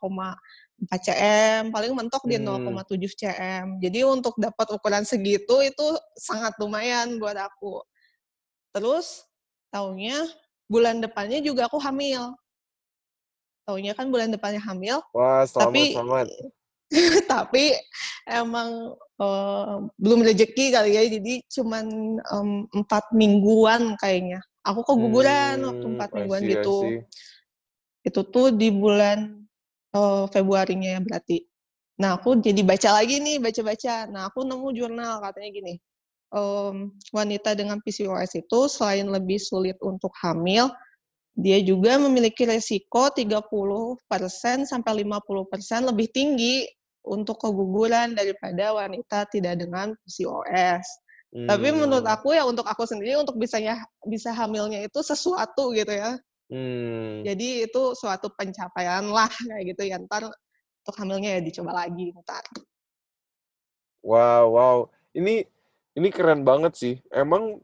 [1.06, 2.76] cm, paling mentok di hmm.
[2.76, 3.66] 0,7 cm.
[3.80, 5.88] Jadi untuk dapat ukuran segitu itu
[6.20, 7.80] sangat lumayan buat aku.
[8.76, 9.24] Terus
[9.72, 10.28] tahunnya
[10.68, 12.36] bulan depannya juga aku hamil
[13.68, 15.04] taunya kan bulan depannya hamil.
[15.12, 16.28] Wah, selamat, tapi, selamat.
[17.32, 17.66] tapi
[18.24, 21.86] emang uh, belum rezeki kali ya, jadi cuman
[22.72, 24.40] empat um, mingguan kayaknya.
[24.64, 26.78] Aku keguguran hmm, waktu empat mingguan see, gitu.
[28.08, 29.44] Itu tuh di bulan
[29.92, 31.44] uh, Februarinya ya berarti.
[32.00, 34.08] Nah, aku jadi baca lagi nih, baca-baca.
[34.08, 35.76] Nah, aku nemu jurnal katanya gini.
[36.28, 40.68] Um, wanita dengan PCOS itu selain lebih sulit untuk hamil,
[41.38, 44.02] dia juga memiliki resiko 30%
[44.66, 46.66] sampai 50% lebih tinggi
[47.06, 50.86] untuk keguguran daripada wanita tidak dengan PCOS.
[51.30, 51.46] Hmm.
[51.46, 56.18] Tapi menurut aku ya untuk aku sendiri untuk bisanya bisa hamilnya itu sesuatu gitu ya.
[56.50, 57.22] Hmm.
[57.22, 60.02] Jadi itu suatu pencapaian lah kayak gitu ya.
[60.02, 62.44] Ntar untuk hamilnya ya dicoba lagi ntar.
[64.02, 64.78] Wow, wow.
[65.14, 65.46] Ini
[66.02, 66.96] ini keren banget sih.
[67.14, 67.62] Emang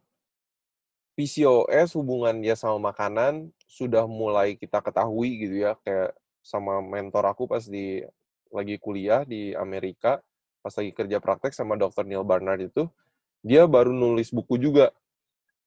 [1.14, 7.46] PCOS hubungan dia sama makanan sudah mulai kita ketahui gitu ya kayak sama mentor aku
[7.46, 8.02] pas di
[8.50, 10.22] lagi kuliah di Amerika
[10.66, 12.90] pas lagi kerja praktek sama dokter Neil Barnard itu
[13.46, 14.90] dia baru nulis buku juga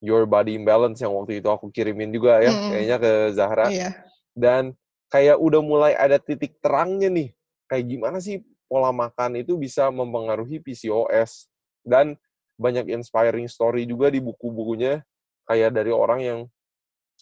[0.03, 2.69] Your Body Imbalance yang waktu itu aku kirimin juga ya hmm.
[2.73, 3.91] kayaknya ke Zahra iya.
[4.37, 4.75] dan
[5.09, 7.29] kayak udah mulai ada titik terangnya nih
[7.71, 11.47] kayak gimana sih pola makan itu bisa mempengaruhi PCOS
[11.87, 12.19] dan
[12.59, 15.05] banyak inspiring story juga di buku-bukunya
[15.47, 16.39] kayak dari orang yang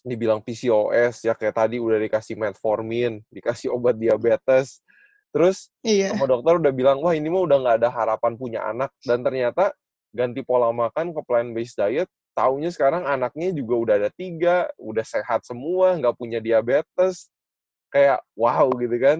[0.05, 4.85] dibilang PCOS ya kayak tadi udah dikasih metformin, dikasih obat diabetes,
[5.33, 6.13] terus iya.
[6.13, 9.73] sama dokter udah bilang wah ini mah udah nggak ada harapan punya anak dan ternyata
[10.15, 12.07] ganti pola makan ke plant based diet,
[12.39, 17.31] taunya sekarang anaknya juga udah ada tiga, udah sehat semua, nggak punya diabetes,
[17.91, 19.19] kayak wow gitu kan.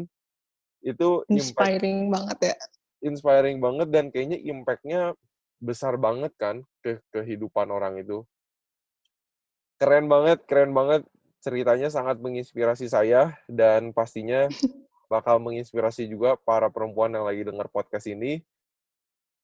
[0.85, 2.57] Itu inspiring impact, banget ya.
[3.05, 5.03] Inspiring banget dan kayaknya impact-nya
[5.59, 8.23] besar banget kan ke kehidupan orang itu.
[9.79, 11.03] Keren banget, keren banget.
[11.45, 14.49] Ceritanya sangat menginspirasi saya dan pastinya
[15.13, 18.41] bakal menginspirasi juga para perempuan yang lagi dengar podcast ini.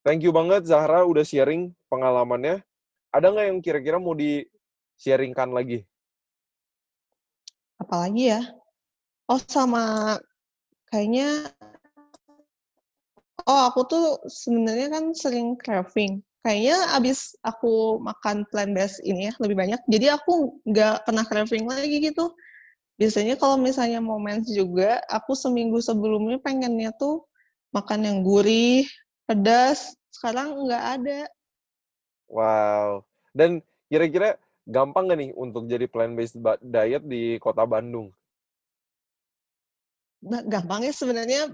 [0.00, 2.64] Thank you banget Zahra udah sharing pengalamannya.
[3.12, 5.84] Ada nggak yang kira-kira mau di-sharingkan lagi?
[7.76, 8.40] Apalagi ya?
[9.28, 10.16] Oh sama
[10.88, 11.52] kayaknya
[13.44, 16.24] oh aku tuh sebenarnya kan sering craving.
[16.40, 21.68] Kayaknya abis aku makan plant based ini ya lebih banyak, jadi aku nggak pernah craving
[21.68, 22.32] lagi gitu.
[22.96, 27.24] Biasanya kalau misalnya mau mens juga, aku seminggu sebelumnya pengennya tuh
[27.76, 28.88] makan yang gurih,
[29.28, 31.20] pedas, sekarang nggak ada.
[32.28, 33.04] Wow.
[33.36, 33.60] Dan
[33.92, 38.12] kira-kira gampang nggak nih untuk jadi plant-based diet di kota Bandung?
[40.24, 41.52] Gampang ya sebenarnya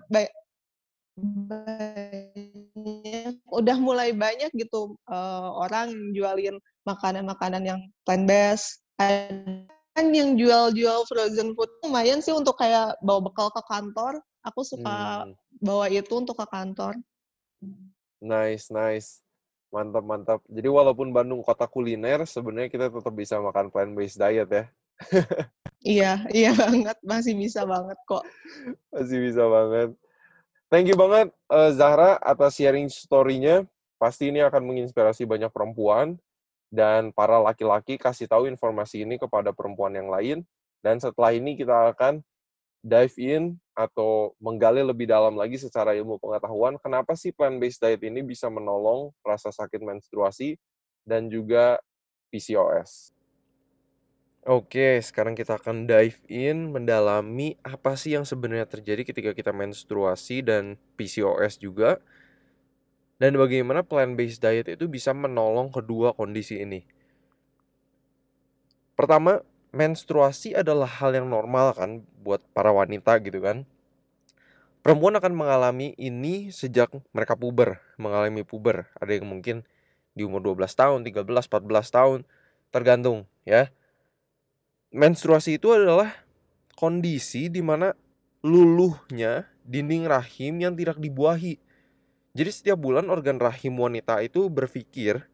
[3.56, 8.84] udah mulai banyak gitu uh, orang jualin makanan-makanan yang plant-based.
[9.96, 14.20] Kan yang jual-jual frozen food lumayan sih untuk kayak bawa bekal ke kantor.
[14.46, 15.34] Aku suka hmm.
[15.64, 16.94] bawa itu untuk ke kantor.
[18.22, 19.24] Nice, nice.
[19.74, 20.40] Mantap, mantap.
[20.46, 24.64] Jadi walaupun Bandung kota kuliner, sebenarnya kita tetap bisa makan plant-based diet ya.
[25.82, 26.96] iya, iya banget.
[27.02, 28.22] Masih bisa banget kok.
[28.94, 29.90] Masih bisa banget.
[30.66, 33.62] Thank you banget uh, Zahra atas sharing story-nya.
[34.02, 36.18] Pasti ini akan menginspirasi banyak perempuan
[36.74, 40.42] dan para laki-laki kasih tahu informasi ini kepada perempuan yang lain.
[40.82, 42.18] Dan setelah ini kita akan
[42.82, 48.22] dive in atau menggali lebih dalam lagi secara ilmu pengetahuan kenapa sih plant-based diet ini
[48.22, 50.58] bisa menolong rasa sakit menstruasi
[51.06, 51.78] dan juga
[52.30, 53.15] PCOS.
[54.46, 60.38] Oke, sekarang kita akan dive in mendalami apa sih yang sebenarnya terjadi ketika kita menstruasi
[60.46, 61.98] dan PCOS juga.
[63.18, 66.86] Dan bagaimana plant-based diet itu bisa menolong kedua kondisi ini.
[68.94, 69.42] Pertama,
[69.74, 71.90] menstruasi adalah hal yang normal kan
[72.22, 73.66] buat para wanita gitu kan.
[74.86, 78.86] Perempuan akan mengalami ini sejak mereka puber, mengalami puber.
[79.02, 79.66] Ada yang mungkin
[80.14, 82.18] di umur 12 tahun, 13, 14 tahun,
[82.70, 83.74] tergantung ya.
[84.94, 86.14] Menstruasi itu adalah
[86.78, 87.90] kondisi di mana
[88.46, 91.58] luluhnya dinding rahim yang tidak dibuahi.
[92.36, 95.24] Jadi setiap bulan organ rahim wanita itu berpikir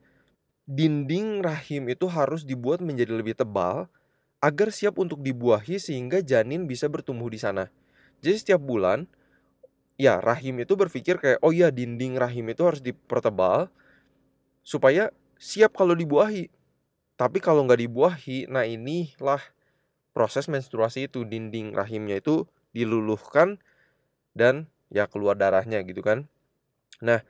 [0.64, 3.90] dinding rahim itu harus dibuat menjadi lebih tebal
[4.38, 7.68] agar siap untuk dibuahi sehingga janin bisa bertumbuh di sana.
[8.22, 9.04] Jadi setiap bulan
[10.00, 13.68] ya rahim itu berpikir kayak oh ya dinding rahim itu harus dipertebal
[14.62, 16.48] supaya siap kalau dibuahi.
[17.22, 19.38] Tapi kalau nggak dibuahi, nah inilah
[20.11, 23.62] proses menstruasi itu dinding rahimnya itu diluluhkan
[24.35, 26.26] dan ya keluar darahnya gitu kan.
[26.98, 27.22] Nah,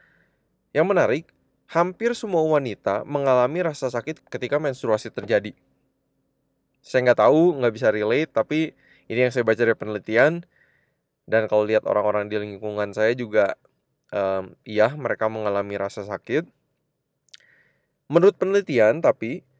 [0.73, 1.29] yang menarik,
[1.69, 5.53] hampir semua wanita mengalami rasa sakit ketika menstruasi terjadi.
[6.81, 8.73] Saya nggak tahu nggak bisa relate tapi
[9.13, 10.49] ini yang saya baca dari penelitian.
[11.29, 13.61] Dan kalau lihat orang-orang di lingkungan saya juga
[14.09, 16.49] um, iya mereka mengalami rasa sakit.
[18.09, 19.52] Menurut penelitian tapi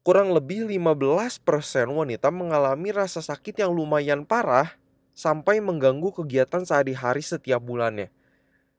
[0.00, 1.44] kurang lebih 15%
[1.92, 4.72] wanita mengalami rasa sakit yang lumayan parah
[5.12, 8.08] sampai mengganggu kegiatan sehari-hari setiap bulannya.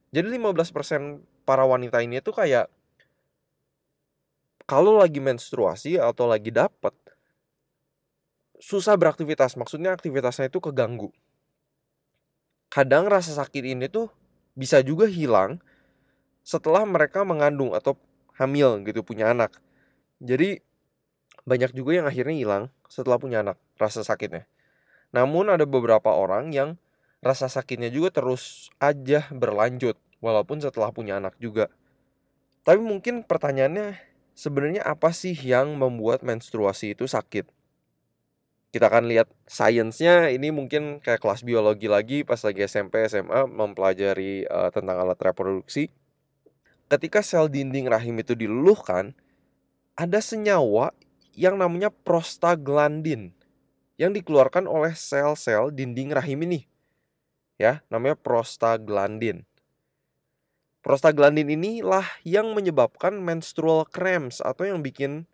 [0.09, 2.67] Jadi 15% para wanita ini tuh kayak
[4.65, 6.95] kalau lagi menstruasi atau lagi dapet
[8.61, 11.09] susah beraktivitas, maksudnya aktivitasnya itu keganggu.
[12.71, 14.07] Kadang rasa sakit ini tuh
[14.53, 15.59] bisa juga hilang
[16.45, 17.97] setelah mereka mengandung atau
[18.37, 19.59] hamil gitu punya anak.
[20.21, 20.61] Jadi
[21.47, 24.45] banyak juga yang akhirnya hilang setelah punya anak rasa sakitnya.
[25.11, 26.79] Namun ada beberapa orang yang
[27.21, 31.67] rasa sakitnya juga terus aja berlanjut walaupun setelah punya anak juga.
[32.61, 33.97] Tapi mungkin pertanyaannya
[34.37, 37.49] sebenarnya apa sih yang membuat menstruasi itu sakit?
[38.71, 44.47] kita akan lihat sainsnya ini mungkin kayak kelas biologi lagi pas lagi SMP SMA mempelajari
[44.47, 45.91] uh, tentang alat reproduksi
[46.87, 49.11] ketika sel dinding rahim itu diluluhkan
[49.99, 50.95] ada senyawa
[51.35, 53.31] yang namanya prostaglandin
[53.95, 56.71] yang dikeluarkan oleh sel-sel dinding rahim ini
[57.61, 59.45] ya namanya prostaglandin.
[60.81, 65.29] Prostaglandin inilah yang menyebabkan menstrual cramps atau yang bikin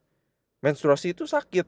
[0.59, 1.63] menstruasi itu sakit.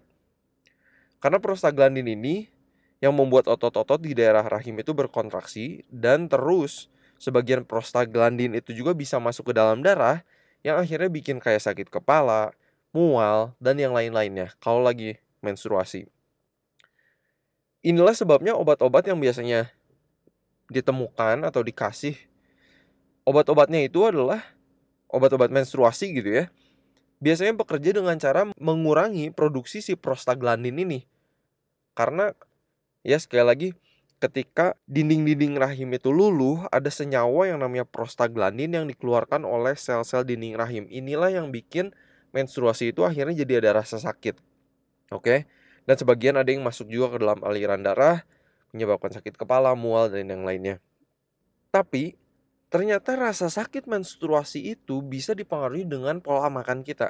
[1.24, 2.52] Karena prostaglandin ini
[3.00, 9.16] yang membuat otot-otot di daerah rahim itu berkontraksi dan terus sebagian prostaglandin itu juga bisa
[9.16, 10.28] masuk ke dalam darah
[10.60, 12.52] yang akhirnya bikin kayak sakit kepala,
[12.92, 16.10] mual, dan yang lain-lainnya kalau lagi menstruasi.
[17.80, 19.72] inilah sebabnya obat-obat yang biasanya
[20.68, 22.20] ditemukan atau dikasih
[23.30, 24.42] obat-obatnya itu adalah
[25.06, 26.46] obat-obat menstruasi gitu ya.
[27.20, 31.06] Biasanya bekerja dengan cara mengurangi produksi si prostaglandin ini.
[31.94, 32.32] Karena
[33.04, 33.70] ya sekali lagi
[34.24, 40.56] ketika dinding-dinding rahim itu luluh, ada senyawa yang namanya prostaglandin yang dikeluarkan oleh sel-sel dinding
[40.56, 40.88] rahim.
[40.88, 41.92] Inilah yang bikin
[42.32, 44.38] menstruasi itu akhirnya jadi ada rasa sakit.
[45.14, 45.50] Oke.
[45.86, 48.22] Dan sebagian ada yang masuk juga ke dalam aliran darah,
[48.74, 50.78] menyebabkan sakit kepala, mual dan yang lainnya.
[51.74, 52.14] Tapi
[52.70, 57.10] ternyata rasa sakit menstruasi itu bisa dipengaruhi dengan pola makan kita.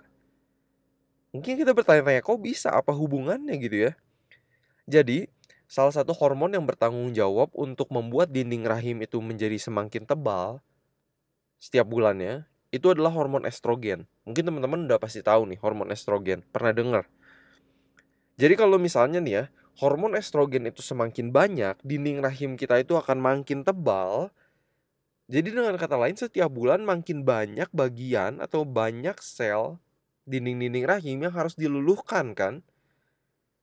[1.36, 2.74] Mungkin kita bertanya-tanya, kok bisa?
[2.74, 3.92] Apa hubungannya gitu ya?
[4.90, 5.30] Jadi,
[5.70, 10.58] salah satu hormon yang bertanggung jawab untuk membuat dinding rahim itu menjadi semakin tebal
[11.62, 14.06] setiap bulannya itu adalah hormon estrogen.
[14.30, 17.06] Mungkin teman-teman udah pasti tahu nih hormon estrogen, pernah dengar.
[18.40, 19.44] Jadi kalau misalnya nih ya,
[19.82, 24.32] hormon estrogen itu semakin banyak, dinding rahim kita itu akan makin tebal.
[25.30, 29.78] Jadi dengan kata lain setiap bulan makin banyak bagian atau banyak sel
[30.30, 32.62] dinding-dinding rahim yang harus diluluhkan kan.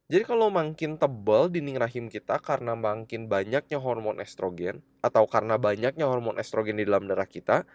[0.07, 6.07] Jadi kalau makin tebal dinding rahim kita karena makin banyaknya hormon estrogen atau karena banyaknya
[6.07, 7.67] hormon estrogen di dalam darah kita,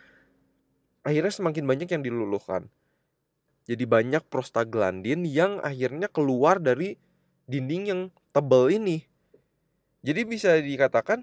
[1.02, 2.70] akhirnya semakin banyak yang diluluhkan.
[3.70, 6.98] Jadi banyak prostaglandin yang akhirnya keluar dari
[7.46, 8.02] dinding yang
[8.34, 9.06] tebal ini.
[10.02, 11.22] Jadi bisa dikatakan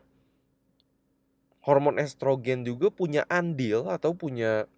[1.66, 4.70] hormon estrogen juga punya andil atau punya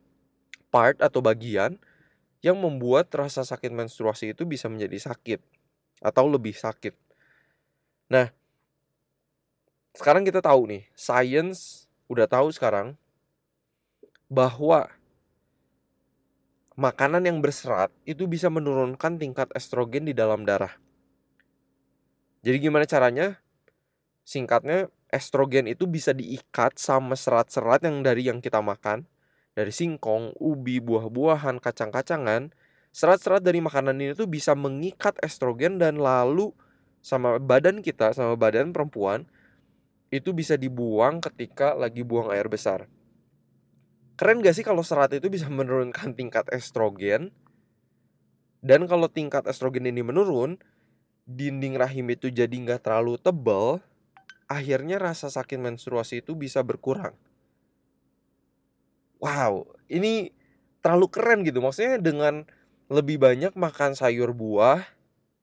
[0.72, 1.76] part atau bagian
[2.40, 5.44] yang membuat rasa sakit menstruasi itu bisa menjadi sakit
[6.00, 6.96] atau lebih sakit.
[8.08, 8.32] Nah,
[9.92, 12.96] sekarang kita tahu nih, science udah tahu sekarang
[14.30, 14.86] bahwa
[16.78, 20.72] makanan yang berserat itu bisa menurunkan tingkat estrogen di dalam darah.
[22.40, 23.42] Jadi gimana caranya?
[24.24, 29.04] Singkatnya, estrogen itu bisa diikat sama serat-serat yang dari yang kita makan,
[29.52, 32.54] dari singkong, ubi, buah-buahan, kacang-kacangan,
[32.94, 36.54] serat-serat dari makanan ini tuh bisa mengikat estrogen dan lalu
[37.00, 39.24] sama badan kita sama badan perempuan
[40.12, 42.86] itu bisa dibuang ketika lagi buang air besar.
[44.20, 47.32] Keren gak sih kalau serat itu bisa menurunkan tingkat estrogen?
[48.60, 50.60] Dan kalau tingkat estrogen ini menurun,
[51.24, 53.80] dinding rahim itu jadi nggak terlalu tebal,
[54.44, 57.16] akhirnya rasa sakit menstruasi itu bisa berkurang.
[59.24, 60.36] Wow, ini
[60.84, 61.64] terlalu keren gitu.
[61.64, 62.44] Maksudnya dengan
[62.92, 64.84] lebih banyak makan sayur buah,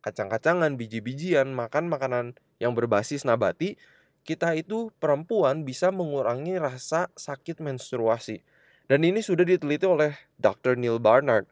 [0.05, 3.73] kacang-kacangan, biji-bijian, makan makanan yang berbasis nabati,
[4.21, 8.45] kita itu perempuan bisa mengurangi rasa sakit menstruasi.
[8.87, 10.79] Dan ini sudah diteliti oleh Dr.
[10.79, 11.43] Neil Barnard.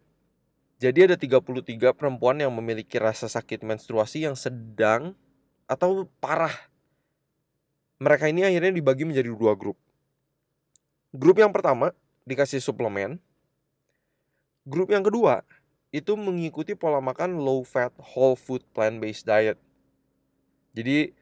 [0.79, 1.51] Jadi ada 33
[1.91, 5.15] perempuan yang memiliki rasa sakit menstruasi yang sedang
[5.67, 6.55] atau parah.
[7.99, 9.75] Mereka ini akhirnya dibagi menjadi dua grup.
[11.15, 11.95] Grup yang pertama
[12.27, 13.19] dikasih suplemen.
[14.67, 15.43] Grup yang kedua
[15.95, 19.55] itu mengikuti pola makan low fat whole food plant based diet.
[20.75, 21.15] Jadi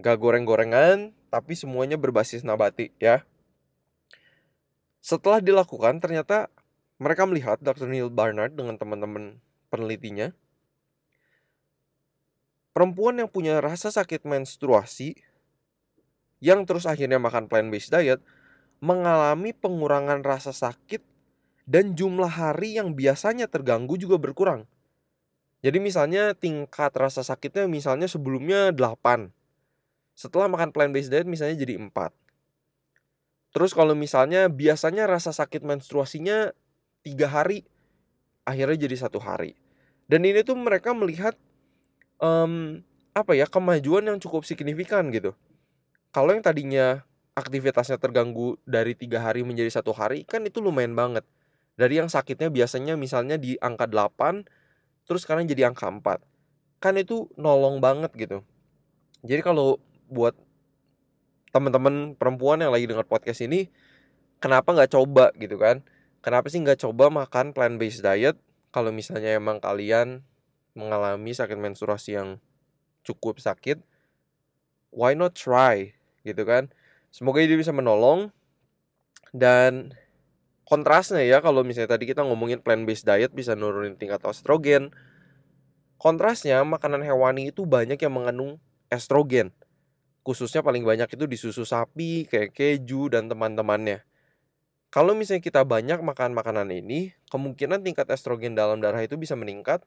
[0.00, 3.28] gak goreng-gorengan tapi semuanya berbasis nabati ya.
[5.04, 6.48] Setelah dilakukan ternyata
[6.96, 7.84] mereka melihat Dr.
[7.84, 9.36] Neil Barnard dengan teman-teman
[9.68, 10.32] penelitinya
[12.72, 15.12] perempuan yang punya rasa sakit menstruasi
[16.40, 18.24] yang terus akhirnya makan plant based diet
[18.80, 21.04] mengalami pengurangan rasa sakit
[21.68, 24.64] dan jumlah hari yang biasanya terganggu juga berkurang.
[25.64, 29.32] Jadi misalnya tingkat rasa sakitnya misalnya sebelumnya 8.
[30.16, 32.23] Setelah makan plant-based diet misalnya jadi 4.
[33.54, 36.50] Terus kalau misalnya biasanya rasa sakit menstruasinya
[37.06, 37.62] 3 hari,
[38.42, 39.54] akhirnya jadi satu hari.
[40.10, 41.38] Dan ini tuh mereka melihat
[42.18, 42.82] um,
[43.14, 45.38] apa ya kemajuan yang cukup signifikan gitu.
[46.10, 51.26] Kalau yang tadinya aktivitasnya terganggu dari tiga hari menjadi satu hari kan itu lumayan banget
[51.74, 54.46] dari yang sakitnya biasanya misalnya di angka 8
[55.10, 56.22] terus sekarang jadi angka 4
[56.78, 58.46] kan itu nolong banget gitu
[59.26, 60.38] jadi kalau buat
[61.54, 63.70] teman-teman perempuan yang lagi dengar podcast ini
[64.42, 65.86] kenapa nggak coba gitu kan?
[66.18, 68.34] Kenapa sih nggak coba makan plant based diet
[68.74, 70.26] kalau misalnya emang kalian
[70.74, 72.42] mengalami sakit menstruasi yang
[73.06, 73.78] cukup sakit?
[74.90, 75.94] Why not try?
[76.26, 76.74] Gitu kan?
[77.14, 78.34] Semoga ini bisa menolong.
[79.30, 79.94] Dan
[80.66, 84.90] kontrasnya ya kalau misalnya tadi kita ngomongin plant based diet bisa nurunin tingkat estrogen
[86.00, 88.56] kontrasnya makanan hewani itu banyak yang mengandung
[88.88, 89.52] estrogen
[90.24, 94.02] khususnya paling banyak itu di susu sapi kayak keju dan teman-temannya.
[94.88, 99.82] Kalau misalnya kita banyak makan makanan ini kemungkinan tingkat estrogen dalam darah itu bisa meningkat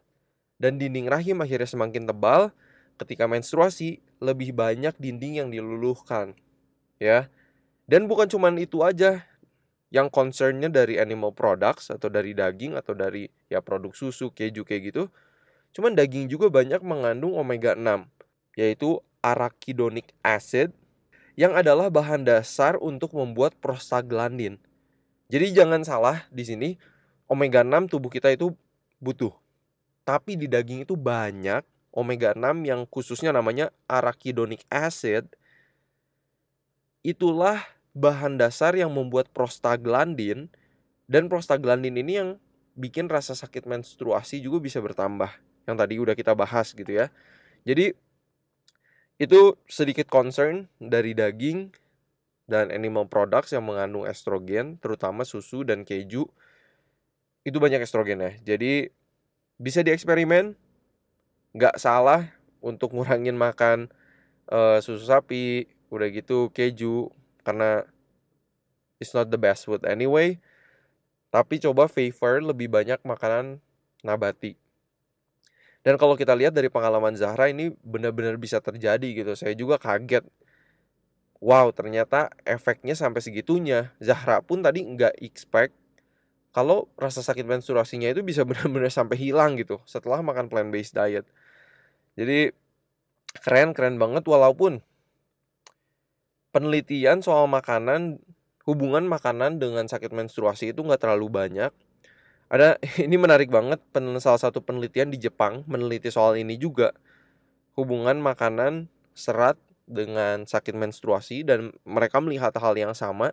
[0.62, 2.52] dan dinding rahim akhirnya semakin tebal
[3.02, 6.38] ketika menstruasi lebih banyak dinding yang diluluhkan
[7.02, 7.28] ya.
[7.88, 9.24] Dan bukan cuma itu aja
[9.88, 14.92] yang concernnya dari animal products atau dari daging atau dari ya produk susu keju kayak
[14.92, 15.04] gitu
[15.72, 18.04] cuman daging juga banyak mengandung omega 6
[18.60, 20.72] yaitu arachidonic acid
[21.36, 24.58] yang adalah bahan dasar untuk membuat prostaglandin.
[25.28, 26.70] Jadi jangan salah di sini
[27.28, 28.56] omega 6 tubuh kita itu
[29.04, 29.36] butuh.
[30.08, 31.62] Tapi di daging itu banyak
[31.92, 35.28] omega 6 yang khususnya namanya arachidonic acid.
[37.04, 37.60] Itulah
[37.92, 40.48] bahan dasar yang membuat prostaglandin
[41.12, 42.30] dan prostaglandin ini yang
[42.78, 45.30] bikin rasa sakit menstruasi juga bisa bertambah.
[45.68, 47.12] Yang tadi udah kita bahas gitu ya.
[47.68, 47.92] Jadi
[49.18, 51.74] itu sedikit concern dari daging
[52.46, 56.30] dan animal products yang mengandung estrogen, terutama susu dan keju.
[57.42, 58.32] Itu banyak estrogen ya.
[58.56, 58.94] Jadi
[59.58, 60.54] bisa dieksperimen,
[61.58, 62.30] nggak salah
[62.62, 63.90] untuk ngurangin makan
[64.54, 67.10] uh, susu sapi, udah gitu keju,
[67.42, 67.90] karena
[69.02, 70.38] it's not the best food anyway.
[71.34, 73.60] Tapi coba favor lebih banyak makanan
[74.06, 74.67] nabati.
[75.88, 79.32] Dan kalau kita lihat dari pengalaman Zahra ini benar-benar bisa terjadi gitu.
[79.40, 80.28] Saya juga kaget.
[81.40, 83.96] Wow, ternyata efeknya sampai segitunya.
[84.04, 85.72] Zahra pun tadi nggak expect
[86.52, 91.24] kalau rasa sakit menstruasinya itu bisa benar-benar sampai hilang gitu setelah makan plant based diet.
[92.20, 92.52] Jadi
[93.40, 94.84] keren keren banget walaupun
[96.52, 98.20] penelitian soal makanan
[98.68, 101.72] hubungan makanan dengan sakit menstruasi itu nggak terlalu banyak
[102.48, 103.80] ada ini menarik banget
[104.24, 106.96] salah satu penelitian di Jepang meneliti soal ini juga
[107.76, 113.32] hubungan makanan serat dengan sakit menstruasi dan mereka melihat hal yang sama.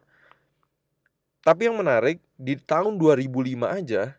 [1.44, 3.28] Tapi yang menarik di tahun 2005
[3.68, 4.16] aja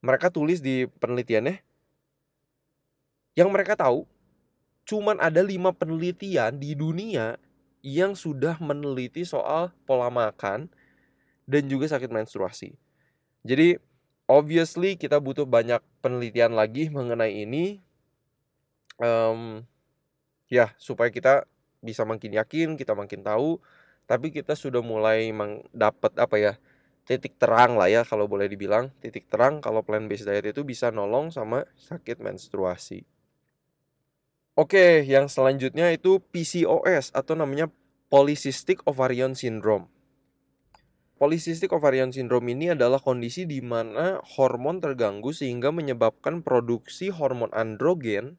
[0.00, 1.60] mereka tulis di penelitiannya
[3.36, 4.08] yang mereka tahu
[4.86, 7.36] cuman ada lima penelitian di dunia
[7.84, 10.70] yang sudah meneliti soal pola makan
[11.44, 12.85] dan juga sakit menstruasi.
[13.46, 13.78] Jadi
[14.26, 17.78] obviously kita butuh banyak penelitian lagi mengenai ini.
[18.98, 19.62] Um,
[20.50, 21.46] ya supaya kita
[21.78, 23.62] bisa makin yakin, kita makin tahu.
[24.10, 25.30] Tapi kita sudah mulai
[25.70, 26.52] dapat apa ya
[27.06, 30.90] titik terang lah ya kalau boleh dibilang titik terang kalau plan based diet itu bisa
[30.90, 33.06] nolong sama sakit menstruasi.
[34.56, 37.70] Oke, yang selanjutnya itu PCOS atau namanya
[38.08, 39.92] Polycystic Ovarian Syndrome.
[41.16, 48.36] Polycystic ovarian syndrome ini adalah kondisi di mana hormon terganggu sehingga menyebabkan produksi hormon androgen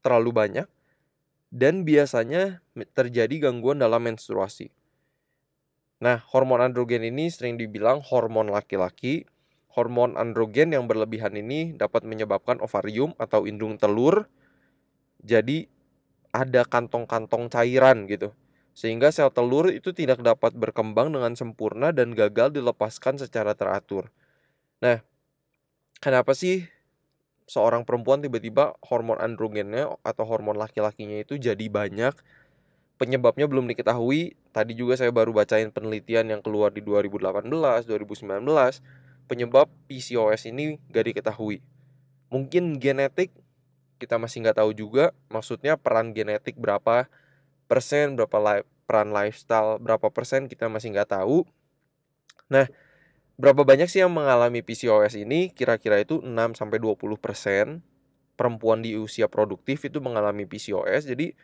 [0.00, 0.68] terlalu banyak
[1.52, 2.64] dan biasanya
[2.96, 4.72] terjadi gangguan dalam menstruasi.
[6.00, 9.28] Nah, hormon androgen ini sering dibilang hormon laki-laki.
[9.76, 14.26] Hormon androgen yang berlebihan ini dapat menyebabkan ovarium atau indung telur
[15.20, 15.68] jadi
[16.32, 18.32] ada kantong-kantong cairan gitu
[18.80, 24.08] sehingga sel telur itu tidak dapat berkembang dengan sempurna dan gagal dilepaskan secara teratur.
[24.80, 25.04] Nah,
[26.00, 26.64] kenapa sih
[27.44, 32.16] seorang perempuan tiba-tiba hormon androgennya atau hormon laki-lakinya itu jadi banyak?
[32.96, 34.40] Penyebabnya belum diketahui.
[34.48, 38.80] Tadi juga saya baru bacain penelitian yang keluar di 2018, 2019.
[39.28, 41.60] Penyebab PCOS ini gak diketahui.
[42.32, 43.28] Mungkin genetik
[44.00, 45.12] kita masih nggak tahu juga.
[45.28, 47.12] Maksudnya peran genetik berapa
[47.70, 51.46] persen, berapa li peran lifestyle, berapa persen kita masih nggak tahu.
[52.50, 52.66] Nah,
[53.38, 55.54] berapa banyak sih yang mengalami PCOS ini?
[55.54, 57.86] Kira-kira itu 6 sampai 20 persen
[58.34, 61.06] perempuan di usia produktif itu mengalami PCOS.
[61.06, 61.38] Jadi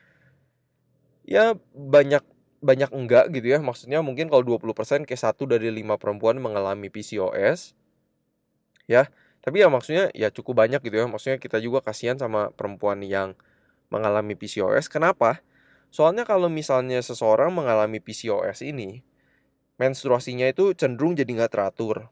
[1.22, 2.24] ya banyak
[2.64, 3.62] banyak enggak gitu ya.
[3.62, 7.78] Maksudnya mungkin kalau 20% kayak satu dari lima perempuan mengalami PCOS.
[8.90, 9.10] Ya,
[9.42, 11.06] tapi ya maksudnya ya cukup banyak gitu ya.
[11.06, 13.38] Maksudnya kita juga kasihan sama perempuan yang
[13.92, 14.90] mengalami PCOS.
[14.90, 15.38] Kenapa?
[15.90, 19.00] Soalnya kalau misalnya seseorang mengalami PCOS ini,
[19.80, 22.08] menstruasinya itu cenderung jadi nggak teratur,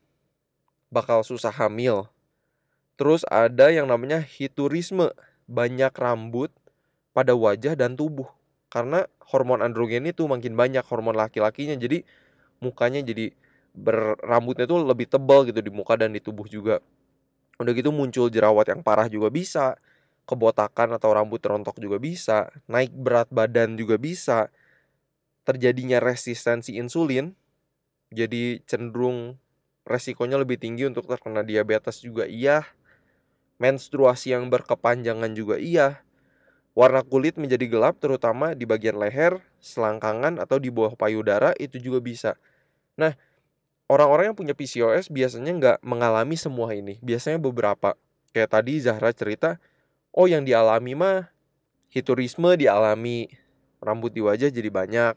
[0.92, 2.08] bakal susah hamil.
[2.94, 5.10] Terus ada yang namanya hiturisme,
[5.50, 6.54] banyak rambut
[7.10, 8.30] pada wajah dan tubuh.
[8.70, 12.06] Karena hormon androgen itu makin banyak hormon laki-lakinya, jadi
[12.62, 13.34] mukanya jadi
[13.74, 16.78] berambutnya tuh lebih tebal gitu di muka dan di tubuh juga.
[17.58, 19.78] Udah gitu muncul jerawat yang parah juga bisa
[20.24, 24.48] kebotakan atau rambut rontok juga bisa, naik berat badan juga bisa,
[25.44, 27.36] terjadinya resistensi insulin,
[28.08, 29.36] jadi cenderung
[29.84, 32.64] resikonya lebih tinggi untuk terkena diabetes juga iya,
[33.60, 36.00] menstruasi yang berkepanjangan juga iya,
[36.74, 42.02] warna kulit menjadi gelap terutama di bagian leher, selangkangan atau di bawah payudara itu juga
[42.02, 42.30] bisa.
[42.98, 43.14] Nah,
[43.86, 47.94] orang-orang yang punya PCOS biasanya nggak mengalami semua ini, biasanya beberapa.
[48.34, 49.62] Kayak tadi Zahra cerita,
[50.14, 51.34] oh yang dialami mah
[51.90, 53.30] hiturisme dialami,
[53.82, 55.14] rambut di wajah jadi banyak.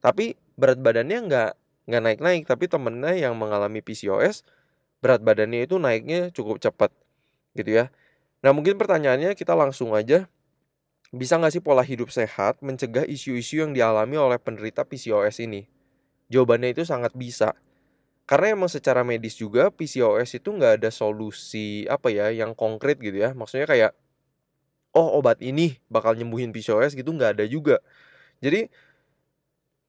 [0.00, 1.50] Tapi berat badannya nggak
[1.88, 4.44] nggak naik-naik, tapi temennya yang mengalami PCOS
[5.00, 6.92] berat badannya itu naiknya cukup cepat
[7.56, 7.84] gitu ya.
[8.44, 10.28] Nah mungkin pertanyaannya kita langsung aja
[11.10, 15.66] bisa nggak sih pola hidup sehat mencegah isu-isu yang dialami oleh penderita PCOS ini?
[16.30, 17.56] Jawabannya itu sangat bisa.
[18.28, 23.18] Karena emang secara medis juga PCOS itu nggak ada solusi apa ya yang konkret gitu
[23.18, 23.34] ya.
[23.34, 23.92] Maksudnya kayak
[24.94, 27.78] oh obat ini bakal nyembuhin PCOS gitu nggak ada juga.
[28.40, 28.70] Jadi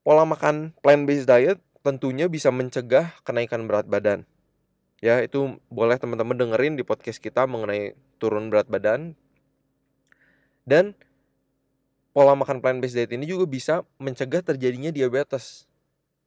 [0.02, 4.26] pola makan plant based diet tentunya bisa mencegah kenaikan berat badan.
[5.02, 9.18] Ya, itu boleh teman-teman dengerin di podcast kita mengenai turun berat badan.
[10.62, 10.94] Dan
[12.14, 15.66] pola makan plant based diet ini juga bisa mencegah terjadinya diabetes.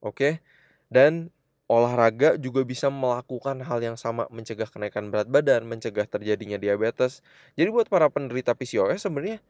[0.03, 0.43] Oke.
[0.91, 1.34] Dan
[1.65, 7.25] olahraga juga bisa melakukan hal yang sama mencegah kenaikan berat badan, mencegah terjadinya diabetes.
[7.57, 9.41] Jadi buat para penderita PCOS sebenarnya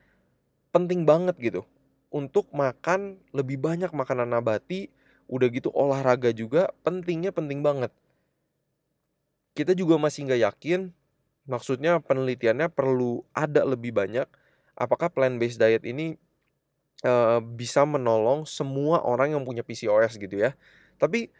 [0.71, 1.63] penting banget gitu
[2.15, 4.87] untuk makan lebih banyak makanan nabati,
[5.27, 7.91] udah gitu olahraga juga pentingnya penting banget.
[9.59, 10.95] Kita juga masih nggak yakin,
[11.51, 14.31] maksudnya penelitiannya perlu ada lebih banyak.
[14.79, 16.15] Apakah plant based diet ini
[17.03, 20.55] uh, bisa menolong semua orang yang punya PCOS gitu ya?
[20.99, 21.35] Tapi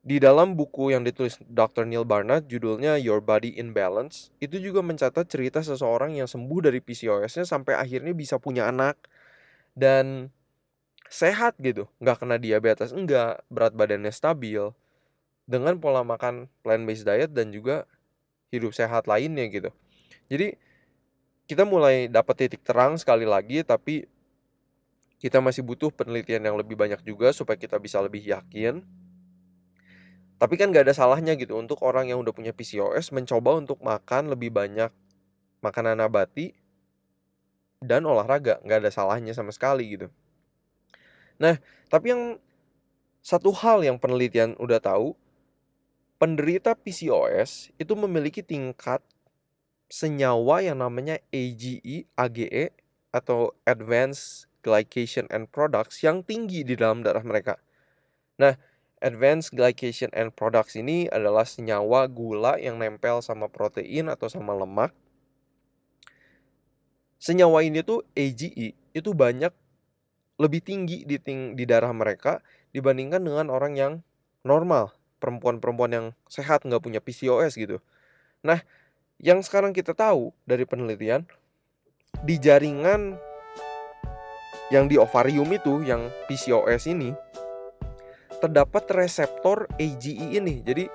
[0.00, 1.84] di dalam buku yang ditulis Dr.
[1.84, 6.80] Neil Barnard judulnya Your Body in Balance itu juga mencatat cerita seseorang yang sembuh dari
[6.80, 8.96] PCOS-nya sampai akhirnya bisa punya anak
[9.76, 10.32] dan
[11.12, 14.72] sehat gitu nggak kena diabetes enggak berat badannya stabil
[15.44, 17.84] dengan pola makan plant based diet dan juga
[18.48, 19.68] hidup sehat lainnya gitu
[20.32, 20.56] jadi
[21.44, 24.08] kita mulai dapat titik terang sekali lagi tapi
[25.20, 28.80] kita masih butuh penelitian yang lebih banyak juga supaya kita bisa lebih yakin
[30.40, 34.32] tapi kan gak ada salahnya gitu untuk orang yang udah punya PCOS mencoba untuk makan
[34.32, 34.88] lebih banyak
[35.60, 36.56] makanan nabati
[37.84, 38.56] dan olahraga.
[38.64, 40.08] Gak ada salahnya sama sekali gitu.
[41.36, 41.60] Nah,
[41.92, 42.40] tapi yang
[43.20, 45.12] satu hal yang penelitian udah tahu,
[46.16, 49.04] penderita PCOS itu memiliki tingkat
[49.92, 52.72] senyawa yang namanya AGE, AGE
[53.12, 57.60] atau Advanced Glycation and Products yang tinggi di dalam darah mereka.
[58.40, 58.56] Nah,
[59.00, 64.92] Advanced Glycation and Products ini adalah senyawa gula yang nempel sama protein atau sama lemak.
[67.16, 69.52] Senyawa ini tuh AGE itu banyak
[70.40, 72.40] lebih tinggi di, ting di darah mereka
[72.72, 73.92] dibandingkan dengan orang yang
[74.44, 77.80] normal, perempuan-perempuan yang sehat nggak punya PCOS gitu.
[78.40, 78.64] Nah,
[79.20, 81.28] yang sekarang kita tahu dari penelitian
[82.24, 83.20] di jaringan
[84.72, 87.12] yang di ovarium itu yang PCOS ini
[88.40, 90.64] terdapat reseptor AGE ini.
[90.64, 90.88] Jadi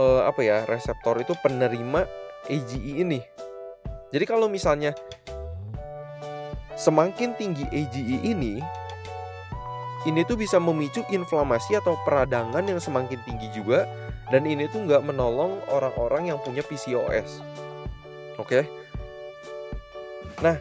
[0.00, 0.64] uh, apa ya?
[0.64, 2.08] Reseptor itu penerima
[2.48, 3.20] AGE ini.
[4.08, 4.96] Jadi kalau misalnya
[6.74, 8.64] semakin tinggi AGE ini,
[10.08, 13.84] ini tuh bisa memicu inflamasi atau peradangan yang semakin tinggi juga
[14.32, 17.44] dan ini tuh nggak menolong orang-orang yang punya PCOS.
[18.40, 18.64] Oke?
[18.64, 18.64] Okay?
[20.40, 20.56] Nah,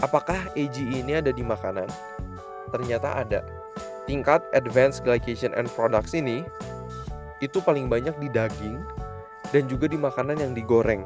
[0.00, 1.86] apakah AGE ini ada di makanan?
[2.72, 3.40] Ternyata ada
[4.04, 6.44] tingkat advanced glycation and products ini
[7.40, 8.80] itu paling banyak di daging
[9.52, 11.04] dan juga di makanan yang digoreng.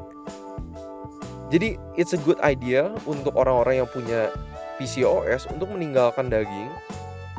[1.49, 4.29] Jadi it's a good idea untuk orang-orang yang punya
[4.77, 6.69] PCOS untuk meninggalkan daging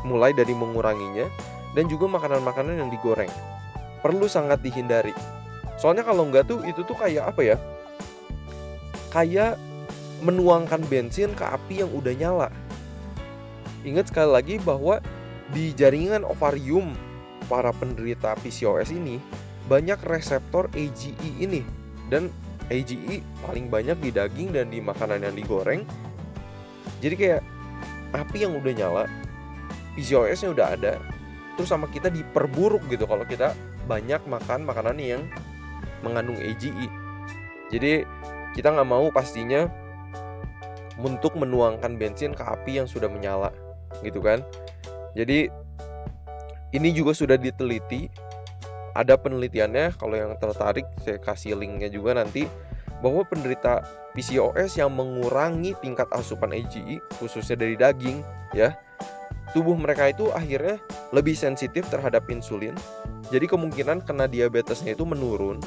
[0.03, 1.31] mulai dari menguranginya
[1.73, 3.31] dan juga makanan-makanan yang digoreng.
[4.03, 5.15] Perlu sangat dihindari.
[5.79, 7.57] Soalnya kalau enggak tuh itu tuh kayak apa ya?
[9.15, 9.57] Kayak
[10.21, 12.49] menuangkan bensin ke api yang udah nyala.
[13.81, 15.01] Ingat sekali lagi bahwa
[15.51, 16.95] di jaringan ovarium
[17.51, 19.19] para penderita PCOS ini
[19.67, 21.67] banyak reseptor AGE ini
[22.11, 22.31] dan
[22.71, 25.83] AGE paling banyak di daging dan di makanan yang digoreng.
[27.03, 27.43] Jadi kayak
[28.15, 29.05] api yang udah nyala,
[29.99, 30.95] PCOS-nya udah ada,
[31.59, 33.55] terus sama kita diperburuk gitu kalau kita
[33.91, 35.23] banyak makan makanan yang
[36.07, 36.87] mengandung AGE.
[37.71, 38.07] Jadi
[38.55, 39.67] kita nggak mau pastinya
[41.01, 43.51] untuk menuangkan bensin ke api yang sudah menyala,
[44.03, 44.45] gitu kan?
[45.15, 45.51] Jadi
[46.71, 48.11] ini juga sudah diteliti.
[48.91, 52.43] Ada penelitiannya kalau yang tertarik saya kasih linknya juga nanti
[52.99, 58.75] bahwa penderita PCOS yang mengurangi tingkat asupan AGE khususnya dari daging ya
[59.55, 60.83] tubuh mereka itu akhirnya
[61.15, 62.75] lebih sensitif terhadap insulin.
[63.31, 65.63] Jadi kemungkinan kena diabetesnya itu menurun.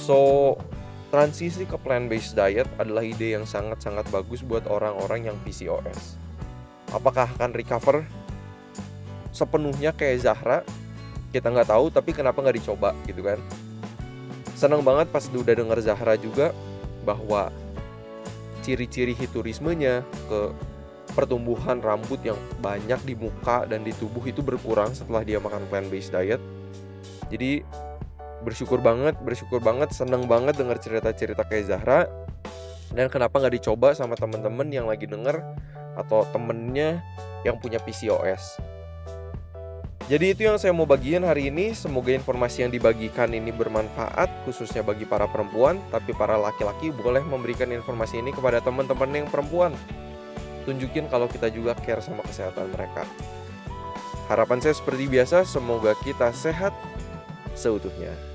[0.00, 0.56] So
[1.12, 6.27] transisi ke plant based diet adalah ide yang sangat-sangat bagus buat orang-orang yang PCOS
[6.94, 8.04] apakah akan recover
[9.32, 10.58] sepenuhnya kayak Zahra
[11.30, 13.38] kita nggak tahu tapi kenapa nggak dicoba gitu kan
[14.58, 16.50] seneng banget pas udah denger Zahra juga
[17.06, 17.48] bahwa
[18.68, 20.52] ciri-ciri hiturismenya, ke
[21.16, 25.88] pertumbuhan rambut yang banyak di muka dan di tubuh itu berkurang setelah dia makan plant
[25.88, 26.36] based diet.
[27.32, 27.64] Jadi
[28.44, 32.00] bersyukur banget, bersyukur banget, seneng banget dengar cerita-cerita kayak Zahra.
[32.92, 35.40] Dan kenapa nggak dicoba sama temen-temen yang lagi denger
[35.98, 37.02] atau temennya
[37.42, 38.58] yang punya PCOS.
[40.08, 41.76] Jadi itu yang saya mau bagiin hari ini.
[41.76, 47.68] Semoga informasi yang dibagikan ini bermanfaat khususnya bagi para perempuan, tapi para laki-laki boleh memberikan
[47.68, 49.76] informasi ini kepada teman-teman yang perempuan.
[50.64, 53.04] Tunjukin kalau kita juga care sama kesehatan mereka.
[54.32, 56.72] Harapan saya seperti biasa, semoga kita sehat
[57.52, 58.27] seutuhnya.